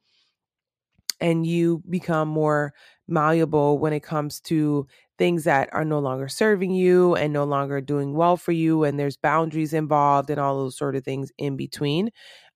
And 1.20 1.48
you 1.48 1.82
become 1.90 2.28
more 2.28 2.74
malleable 3.08 3.80
when 3.80 3.92
it 3.92 4.04
comes 4.04 4.40
to 4.42 4.86
things 5.18 5.46
that 5.46 5.68
are 5.74 5.86
no 5.86 5.98
longer 5.98 6.28
serving 6.28 6.72
you 6.72 7.16
and 7.16 7.34
no 7.34 7.44
longer 7.44 7.82
doing 7.82 8.14
well 8.14 8.38
for 8.38 8.52
you 8.52 8.84
and 8.84 9.00
there's 9.00 9.18
boundaries 9.18 9.74
involved 9.74 10.30
and 10.30 10.40
all 10.40 10.56
those 10.58 10.78
sort 10.78 10.96
of 10.96 11.04
things 11.04 11.32
in 11.40 11.56
between 11.58 12.12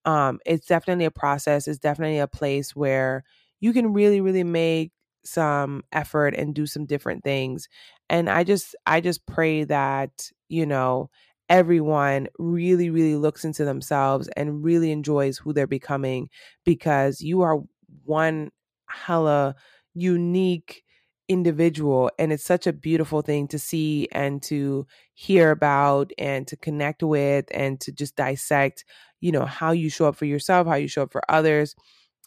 um, 0.05 0.39
it's 0.45 0.67
definitely 0.67 1.05
a 1.05 1.11
process 1.11 1.67
it's 1.67 1.79
definitely 1.79 2.19
a 2.19 2.27
place 2.27 2.75
where 2.75 3.23
you 3.61 3.73
can 3.73 3.93
really 3.93 4.21
really 4.21 4.43
make 4.43 4.91
some 5.23 5.81
effort 5.91 6.35
and 6.35 6.53
do 6.53 6.65
some 6.67 6.85
different 6.85 7.23
things 7.23 7.67
and 8.09 8.29
i 8.29 8.43
just 8.43 8.75
i 8.85 8.99
just 9.01 9.25
pray 9.25 9.63
that 9.63 10.29
you 10.51 10.65
know 10.65 11.09
everyone 11.49 12.27
really 12.39 12.89
really 12.89 13.15
looks 13.15 13.43
into 13.45 13.65
themselves 13.65 14.29
and 14.37 14.63
really 14.63 14.91
enjoys 14.91 15.37
who 15.37 15.53
they're 15.53 15.67
becoming 15.67 16.29
because 16.65 17.21
you 17.21 17.41
are 17.41 17.57
one 18.05 18.51
hella 18.89 19.55
unique 19.93 20.83
individual 21.27 22.11
and 22.19 22.33
it's 22.33 22.43
such 22.43 22.67
a 22.67 22.73
beautiful 22.73 23.21
thing 23.21 23.47
to 23.47 23.57
see 23.57 24.07
and 24.11 24.43
to 24.43 24.85
hear 25.13 25.51
about 25.51 26.11
and 26.17 26.47
to 26.47 26.57
connect 26.57 27.01
with 27.03 27.45
and 27.51 27.79
to 27.79 27.91
just 27.91 28.15
dissect 28.17 28.83
you 29.21 29.31
know 29.31 29.45
how 29.45 29.71
you 29.71 29.89
show 29.89 30.07
up 30.07 30.15
for 30.15 30.25
yourself 30.25 30.67
how 30.67 30.75
you 30.75 30.87
show 30.89 31.03
up 31.03 31.11
for 31.11 31.21
others 31.29 31.75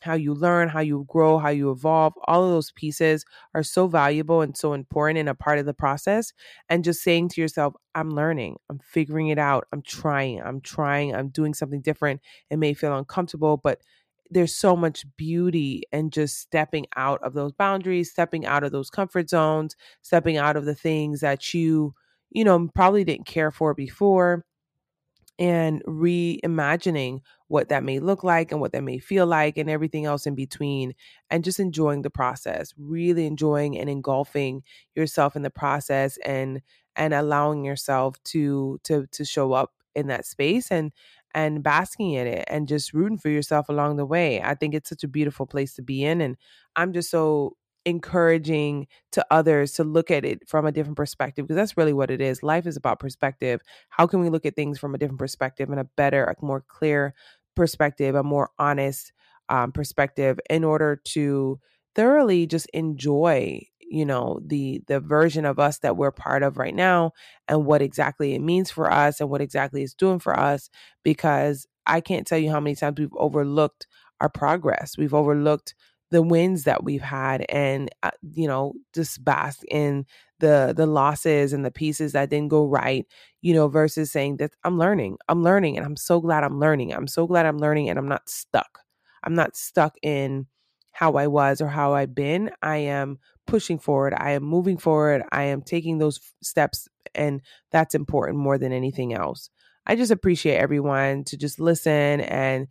how 0.05 0.15
you 0.15 0.35
learn 0.35 0.69
how 0.69 0.81
you 0.81 1.05
grow 1.09 1.39
how 1.39 1.49
you 1.49 1.71
evolve 1.71 2.13
all 2.27 2.45
of 2.45 2.51
those 2.51 2.71
pieces 2.73 3.25
are 3.55 3.63
so 3.63 3.87
valuable 3.89 4.41
and 4.43 4.57
so 4.57 4.73
important 4.73 5.19
and 5.19 5.29
a 5.29 5.35
part 5.35 5.59
of 5.59 5.67
the 5.67 5.75
process 5.75 6.33
and 6.69 6.85
just 6.85 7.03
saying 7.03 7.29
to 7.29 7.41
yourself 7.41 7.75
i'm 7.95 8.11
learning 8.11 8.57
i'm 8.71 8.79
figuring 8.79 9.29
it 9.29 9.39
out 9.39 9.67
i'm 9.73 9.83
trying 9.83 10.41
i'm 10.43 10.61
trying 10.61 11.15
i'm 11.15 11.29
doing 11.29 11.55
something 11.55 11.81
different. 11.81 12.21
It 12.51 12.59
may 12.59 12.75
feel 12.75 12.97
uncomfortable 12.97 13.57
but 13.57 13.81
there's 14.31 14.55
so 14.55 14.75
much 14.77 15.05
beauty 15.17 15.83
and 15.93 16.13
just 16.13 16.39
stepping 16.39 16.87
out 16.97 17.21
of 17.23 17.35
those 17.35 17.53
boundaries, 17.53 18.11
stepping 18.11 18.47
out 18.47 18.65
of 18.65 18.73
those 18.73 18.91
comfort 18.91 19.29
zones, 19.29 19.77
stepping 20.03 20.37
out 20.39 20.57
of 20.57 20.65
the 20.65 20.75
things 20.75 21.21
that 21.21 21.53
you, 21.55 21.95
you 22.31 22.43
know, 22.43 22.69
probably 22.75 23.05
didn't 23.05 23.27
care 23.27 23.51
for 23.51 23.75
before 23.75 24.45
and 25.39 25.83
reimagining 25.85 27.21
what 27.55 27.69
that 27.69 27.85
may 27.85 28.01
look 28.01 28.25
like 28.25 28.51
and 28.51 28.61
what 28.61 28.73
that 28.73 28.83
may 28.83 28.99
feel 28.99 29.27
like 29.27 29.57
and 29.57 29.71
everything 29.71 30.05
else 30.07 30.27
in 30.27 30.35
between 30.35 30.93
and 31.31 31.45
just 31.45 31.61
enjoying 31.61 32.03
the 32.03 32.11
process 32.11 32.75
really 32.77 33.27
enjoying 33.27 33.79
and 33.79 33.89
engulfing 33.89 34.61
yourself 34.97 35.37
in 35.37 35.43
the 35.43 35.51
process 35.51 36.19
and 36.25 36.61
and 36.97 37.15
allowing 37.15 37.65
yourself 37.65 38.17
to 38.25 38.79
to 38.83 39.07
to 39.13 39.25
show 39.25 39.53
up 39.53 39.73
in 39.95 40.09
that 40.09 40.27
space 40.27 40.71
and 40.71 40.93
and 41.35 41.63
basking 41.63 42.13
in 42.13 42.27
it 42.27 42.45
and 42.49 42.69
just 42.69 42.93
rooting 42.93 43.19
for 43.19 43.29
yourself 43.29 43.69
along 43.69 43.97
the 43.97 44.07
way. 44.07 44.41
I 44.43 44.55
think 44.55 44.75
it's 44.75 44.89
such 44.89 45.05
a 45.05 45.09
beautiful 45.09 45.47
place 45.47 45.75
to 45.75 45.83
be 45.83 46.05
in. 46.05 46.21
And 46.21 46.37
I'm 46.77 46.93
just 46.93 47.11
so 47.11 47.57
encouraging 47.87 48.87
to 49.13 49.27
others 49.31 49.73
to 49.73 49.85
look 49.85 50.11
at 50.11 50.25
it 50.25 50.49
from 50.49 50.65
a 50.65 50.73
different 50.73 50.97
perspective 50.97 51.45
because 51.45 51.57
that's 51.57 51.77
really 51.77 51.93
what 51.93 52.11
it 52.11 52.21
is. 52.21 52.43
Life 52.43 52.67
is 52.67 52.77
about 52.77 53.01
perspective. 53.01 53.61
How 53.91 54.07
can 54.07 54.21
we 54.21 54.31
look 54.31 54.47
at 54.47 54.57
things 54.57 54.79
from 54.79 54.95
a 54.95 54.99
different 54.99 55.19
perspective 55.19 55.69
and 55.71 55.81
a 55.81 55.85
better, 55.97 56.25
a 56.25 56.35
more 56.45 56.63
clear 56.67 57.15
perspective, 57.55 58.15
a 58.15 58.23
more 58.23 58.51
honest 58.59 59.13
um, 59.49 59.73
perspective 59.73 60.39
in 60.49 60.65
order 60.65 61.01
to 61.05 61.61
thoroughly 61.95 62.47
just 62.47 62.67
enjoy 62.73 63.61
you 63.81 64.05
know 64.05 64.41
the 64.45 64.83
the 64.89 64.99
version 64.99 65.45
of 65.45 65.59
us 65.59 65.79
that 65.81 65.97
we're 65.97 66.11
part 66.11 66.43
of 66.43 66.57
right 66.57 66.75
now 66.75 67.13
and 67.49 67.67
what 67.67 67.83
exactly 67.83 68.35
it 68.35 68.41
means 68.41 68.71
for 68.71 68.91
us 68.91 69.21
and 69.21 69.29
what 69.29 69.43
exactly 69.43 69.83
it's 69.83 69.95
doing 69.95 70.19
for 70.19 70.39
us 70.39 70.71
because 71.03 71.67
i 71.87 72.01
can't 72.01 72.27
tell 72.27 72.39
you 72.39 72.51
how 72.51 72.59
many 72.61 72.75
times 72.75 72.99
we've 72.99 73.15
overlooked 73.17 73.87
our 74.21 74.29
progress. 74.29 74.97
We've 74.97 75.13
overlooked 75.13 75.75
the 76.11 76.23
wins 76.23 76.65
that 76.65 76.85
we've 76.85 77.03
had 77.03 77.45
and 77.49 77.91
uh, 78.03 78.13
you 78.33 78.47
know 78.47 78.75
just 78.95 79.25
bask 79.25 79.61
in 79.69 80.07
the 80.41 80.75
the 80.77 80.87
losses 80.87 81.53
and 81.53 81.65
the 81.65 81.71
pieces 81.71 82.13
that 82.13 82.31
didn't 82.31 82.49
go 82.49 82.67
right 82.67 83.07
you 83.43 83.55
know 83.55 83.69
versus 83.69 84.11
saying 84.11 84.37
that 84.37 84.53
i'm 84.65 84.79
learning 84.79 85.17
i'm 85.29 85.43
learning 85.43 85.77
and 85.77 85.87
i'm 85.87 85.97
so 85.97 86.21
glad 86.21 86.45
i'm 86.45 86.59
learning 86.59 86.93
i'm 86.93 87.07
so 87.07 87.27
glad 87.27 87.47
i'm 87.47 87.59
learning 87.59 87.89
and 87.89 87.99
i'm 87.99 88.09
not 88.09 88.29
stuck 88.29 88.81
i'm 89.23 89.35
not 89.35 89.57
stuck 89.57 89.97
in 90.03 90.47
how 90.93 91.13
i 91.13 91.27
was 91.27 91.61
or 91.61 91.69
how 91.69 91.95
i've 91.95 92.15
been 92.15 92.51
i 92.63 92.77
am 92.77 93.19
pushing 93.47 93.79
forward. 93.79 94.15
I 94.17 94.33
am 94.33 94.43
moving 94.43 94.79
forward. 94.79 95.23
I 95.33 95.45
am 95.45 95.63
taking 95.63 95.99
those 95.99 96.21
steps, 96.43 96.89
and 97.15 97.41
that's 97.71 97.95
important 97.95 98.39
more 98.39 98.59
than 98.59 98.73
anything 98.73 99.15
else. 99.15 99.51
I 99.87 99.97
just 99.97 100.11
appreciate 100.11 100.57
everyone 100.57 101.25
to 101.25 101.37
just 101.37 101.61
listen 101.61 102.21
and 102.23 102.69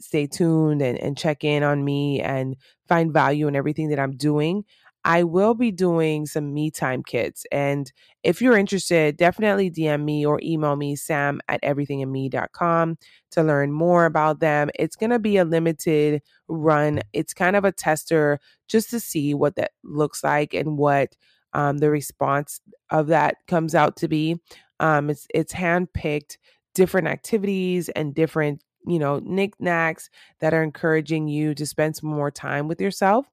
stay 0.00 0.26
tuned 0.26 0.82
and, 0.82 0.98
and 0.98 1.16
check 1.16 1.44
in 1.44 1.62
on 1.62 1.84
me 1.84 2.20
and 2.20 2.56
find 2.88 3.12
value 3.12 3.46
in 3.46 3.54
everything 3.54 3.90
that 3.90 4.00
I'm 4.00 4.16
doing. 4.16 4.64
I 5.06 5.22
will 5.22 5.54
be 5.54 5.70
doing 5.70 6.26
some 6.26 6.52
me 6.52 6.72
time 6.72 7.04
kits. 7.04 7.46
And 7.52 7.92
if 8.24 8.42
you're 8.42 8.56
interested, 8.58 9.16
definitely 9.16 9.70
DM 9.70 10.02
me 10.02 10.26
or 10.26 10.40
email 10.42 10.74
me, 10.74 10.96
sam 10.96 11.40
at 11.48 11.62
everythingandme.com 11.62 12.98
to 13.30 13.42
learn 13.44 13.70
more 13.70 14.04
about 14.04 14.40
them. 14.40 14.68
It's 14.74 14.96
going 14.96 15.10
to 15.10 15.20
be 15.20 15.36
a 15.36 15.44
limited 15.44 16.22
run. 16.48 17.02
It's 17.12 17.32
kind 17.32 17.54
of 17.54 17.64
a 17.64 17.70
tester 17.70 18.40
just 18.66 18.90
to 18.90 18.98
see 18.98 19.32
what 19.32 19.54
that 19.54 19.70
looks 19.84 20.24
like 20.24 20.54
and 20.54 20.76
what 20.76 21.14
um, 21.52 21.78
the 21.78 21.88
response 21.88 22.60
of 22.90 23.06
that 23.06 23.36
comes 23.46 23.76
out 23.76 23.96
to 23.98 24.08
be. 24.08 24.40
Um, 24.80 25.08
it's 25.08 25.28
it's 25.32 25.52
handpicked 25.52 26.36
different 26.74 27.06
activities 27.06 27.88
and 27.90 28.12
different 28.12 28.62
you 28.86 28.98
know 28.98 29.20
knickknacks 29.20 30.10
that 30.40 30.52
are 30.52 30.62
encouraging 30.64 31.28
you 31.28 31.54
to 31.54 31.64
spend 31.64 31.96
some 31.96 32.10
more 32.10 32.30
time 32.30 32.68
with 32.68 32.80
yourself 32.80 33.26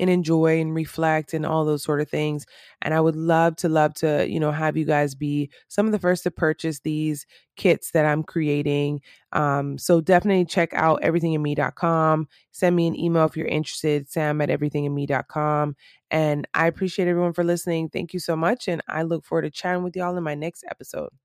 and 0.00 0.10
enjoy 0.10 0.60
and 0.60 0.74
reflect 0.74 1.34
and 1.34 1.46
all 1.46 1.64
those 1.64 1.82
sort 1.82 2.00
of 2.00 2.08
things. 2.08 2.46
And 2.82 2.94
I 2.94 3.00
would 3.00 3.16
love 3.16 3.56
to 3.56 3.68
love 3.68 3.94
to, 3.94 4.28
you 4.28 4.40
know, 4.40 4.50
have 4.52 4.76
you 4.76 4.84
guys 4.84 5.14
be 5.14 5.50
some 5.68 5.86
of 5.86 5.92
the 5.92 5.98
first 5.98 6.22
to 6.24 6.30
purchase 6.30 6.80
these 6.80 7.26
kits 7.56 7.90
that 7.92 8.04
I'm 8.04 8.22
creating. 8.22 9.00
Um, 9.32 9.78
so 9.78 10.00
definitely 10.00 10.44
check 10.44 10.72
out 10.74 11.02
everythingandme.com. 11.02 12.28
Send 12.50 12.76
me 12.76 12.86
an 12.86 12.98
email 12.98 13.24
if 13.24 13.36
you're 13.36 13.46
interested, 13.46 14.10
sam 14.10 14.40
at 14.40 14.48
everythingandme.com. 14.48 15.76
And 16.10 16.46
I 16.54 16.66
appreciate 16.66 17.08
everyone 17.08 17.32
for 17.32 17.44
listening. 17.44 17.88
Thank 17.88 18.12
you 18.12 18.20
so 18.20 18.36
much. 18.36 18.68
And 18.68 18.82
I 18.88 19.02
look 19.02 19.24
forward 19.24 19.42
to 19.42 19.50
chatting 19.50 19.82
with 19.82 19.96
y'all 19.96 20.16
in 20.16 20.22
my 20.22 20.34
next 20.34 20.64
episode. 20.68 21.21